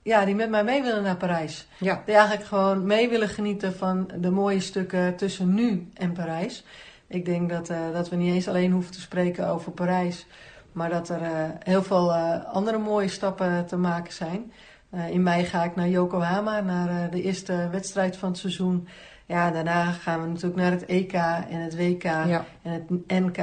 ja, 0.01 0.25
die 0.25 0.35
met 0.35 0.49
mij 0.49 0.63
mee 0.63 0.81
willen 0.81 1.03
naar 1.03 1.17
Parijs. 1.17 1.67
Ja. 1.77 2.01
Die 2.05 2.15
eigenlijk 2.15 2.47
gewoon 2.47 2.85
mee 2.85 3.09
willen 3.09 3.29
genieten 3.29 3.75
van 3.75 4.09
de 4.19 4.29
mooie 4.29 4.59
stukken 4.59 5.15
tussen 5.15 5.53
nu 5.53 5.87
en 5.93 6.11
Parijs. 6.11 6.63
Ik 7.07 7.25
denk 7.25 7.49
dat, 7.49 7.71
dat 7.93 8.09
we 8.09 8.15
niet 8.15 8.33
eens 8.33 8.47
alleen 8.47 8.71
hoeven 8.71 8.91
te 8.91 9.01
spreken 9.01 9.47
over 9.47 9.71
Parijs. 9.71 10.25
Maar 10.73 10.89
dat 10.89 11.09
er 11.09 11.21
uh, 11.21 11.29
heel 11.59 11.83
veel 11.83 12.09
uh, 12.09 12.45
andere 12.45 12.77
mooie 12.77 13.07
stappen 13.07 13.65
te 13.65 13.77
maken 13.77 14.13
zijn. 14.13 14.51
Uh, 14.93 15.09
in 15.09 15.23
mei 15.23 15.45
ga 15.45 15.63
ik 15.63 15.75
naar 15.75 15.89
Yokohama, 15.89 16.61
naar 16.61 17.09
de 17.11 17.21
eerste 17.21 17.69
wedstrijd 17.71 18.17
van 18.17 18.29
het 18.29 18.37
seizoen. 18.37 18.87
Ja, 19.25 19.51
daarna 19.51 19.91
gaan 19.91 20.21
we 20.21 20.27
natuurlijk 20.27 20.55
naar 20.55 20.71
het 20.71 20.85
EK 20.85 21.13
en 21.13 21.59
het 21.59 21.75
WK 21.75 22.03
ja. 22.03 22.45
en 22.61 22.71
het 22.71 22.89
NK. 23.07 23.37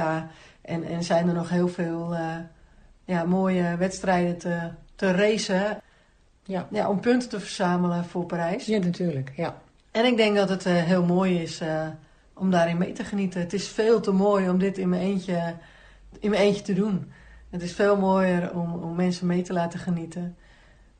En, 0.61 0.83
en 0.83 1.03
zijn 1.03 1.27
er 1.27 1.33
nog 1.33 1.49
heel 1.49 1.67
veel 1.67 2.15
ja, 3.05 3.23
mooie 3.23 3.77
wedstrijden 3.77 4.37
te, 4.37 4.69
te 4.95 5.11
racen. 5.11 5.81
Ja. 6.43 6.67
Ja, 6.69 6.89
om 6.89 6.99
punten 6.99 7.29
te 7.29 7.39
verzamelen 7.39 8.05
voor 8.05 8.25
Parijs. 8.25 8.65
Ja, 8.65 8.79
natuurlijk. 8.79 9.31
Ja. 9.35 9.57
En 9.91 10.05
ik 10.05 10.17
denk 10.17 10.35
dat 10.35 10.49
het 10.49 10.63
heel 10.63 11.03
mooi 11.03 11.41
is 11.41 11.61
om 12.41 12.51
daarin 12.51 12.77
mee 12.77 12.91
te 12.91 13.03
genieten. 13.03 13.41
Het 13.41 13.53
is 13.53 13.67
veel 13.67 13.99
te 13.99 14.11
mooi 14.11 14.49
om 14.49 14.57
dit 14.57 14.77
in 14.77 14.89
mijn 14.89 15.01
eentje, 15.01 15.55
in 16.19 16.29
mijn 16.29 16.41
eentje 16.41 16.61
te 16.61 16.73
doen. 16.73 17.11
Het 17.51 17.61
is 17.61 17.73
veel 17.73 17.97
mooier 17.97 18.53
om, 18.53 18.73
om 18.73 18.95
mensen 18.95 19.27
mee 19.27 19.41
te 19.41 19.53
laten 19.53 19.79
genieten. 19.79 20.35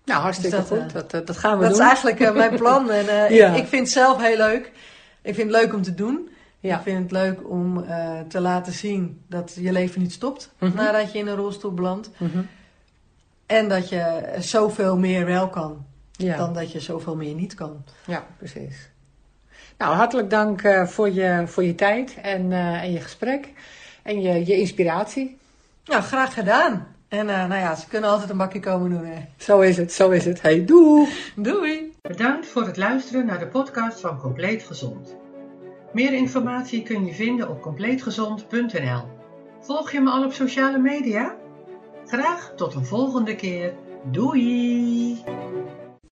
Nou, 0.05 0.21
hartstikke 0.23 0.57
dus 0.57 0.69
dat, 0.69 0.79
goed. 0.79 0.93
Dat, 0.93 1.11
dat, 1.11 1.27
dat 1.27 1.37
gaan 1.37 1.59
we 1.59 1.65
dat 1.65 1.77
doen. 1.77 1.87
Dat 1.87 1.97
is 1.97 2.05
eigenlijk 2.05 2.35
mijn 2.37 2.57
plan. 2.57 2.91
En 2.91 3.05
ja. 3.35 3.49
ik, 3.49 3.57
ik 3.57 3.67
vind 3.67 3.83
het 3.83 3.93
zelf 3.93 4.23
heel 4.23 4.37
leuk. 4.37 4.73
Ik 5.23 5.35
vind 5.35 5.53
het 5.53 5.63
leuk 5.63 5.75
om 5.75 5.83
te 5.83 5.95
doen. 5.95 6.29
Ja. 6.61 6.77
Ik 6.77 6.83
vind 6.83 7.03
het 7.03 7.11
leuk 7.11 7.51
om 7.51 7.85
te 8.29 8.41
laten 8.41 8.73
zien 8.73 9.23
dat 9.29 9.57
je 9.61 9.73
leven 9.73 10.01
niet 10.01 10.13
stopt 10.13 10.53
mm 10.59 10.69
-hmm. 10.69 10.77
nadat 10.77 11.13
je 11.13 11.19
in 11.19 11.27
een 11.27 11.37
rolstoel 11.37 11.75
belandt. 11.75 12.11
Mm 12.17 12.31
-hmm. 12.33 12.49
En 13.47 13.69
dat 13.69 13.89
je 13.89 14.35
zoveel 14.39 14.99
meer 14.99 15.27
wel 15.27 15.49
kan 15.49 15.87
ja. 16.13 16.37
dan 16.37 16.55
dat 16.55 16.73
je 16.73 16.81
zoveel 16.81 17.17
meer 17.17 17.35
niet 17.35 17.55
kan. 17.55 17.85
Ja, 18.07 18.27
precies. 18.39 18.91
Nou, 19.83 19.95
hartelijk 19.95 20.31
dank 20.31 20.63
uh, 20.63 20.87
voor, 20.87 21.11
je, 21.11 21.43
voor 21.47 21.65
je 21.65 21.75
tijd 21.75 22.15
en, 22.23 22.51
uh, 22.51 22.83
en 22.83 22.93
je 22.93 23.01
gesprek 23.01 23.49
en 24.03 24.21
je, 24.21 24.47
je 24.47 24.57
inspiratie. 24.59 25.39
Nou, 25.85 26.03
graag 26.03 26.35
gedaan. 26.35 26.87
En 27.09 27.27
nou 27.27 27.55
ja, 27.55 27.75
ze 27.75 27.89
kunnen 27.89 28.11
altijd 28.11 28.31
een 28.31 28.37
bakje 28.37 28.61
komen 28.61 28.91
doen. 28.91 29.05
Hè. 29.05 29.25
Zo 29.37 29.61
is 29.61 29.77
het, 29.77 29.93
zo 29.93 30.11
is 30.11 30.25
het. 30.25 30.43
Hey, 30.43 30.65
doei! 30.65 31.09
Doei! 31.37 31.93
Bedankt 32.01 32.47
voor 32.47 32.67
het 32.67 32.77
luisteren 32.77 33.27
naar 33.27 33.39
de 33.39 33.47
podcast 33.47 34.01
van 34.01 34.19
Compleet 34.21 34.63
Gezond. 34.63 35.17
Meer 35.93 36.13
informatie 36.13 36.83
kun 36.83 37.05
je 37.05 37.15
vinden 37.15 37.49
op 37.49 37.63
compleetgezond.nl. 37.63 39.03
Volg 39.61 39.93
je 39.93 40.01
me 40.01 40.11
al 40.11 40.25
op 40.25 40.33
sociale 40.33 40.79
media? 40.79 41.37
Graag 42.07 42.53
tot 42.57 42.75
een 42.75 42.87
volgende 42.87 43.35
keer. 43.35 43.73
Doei! 44.05 45.23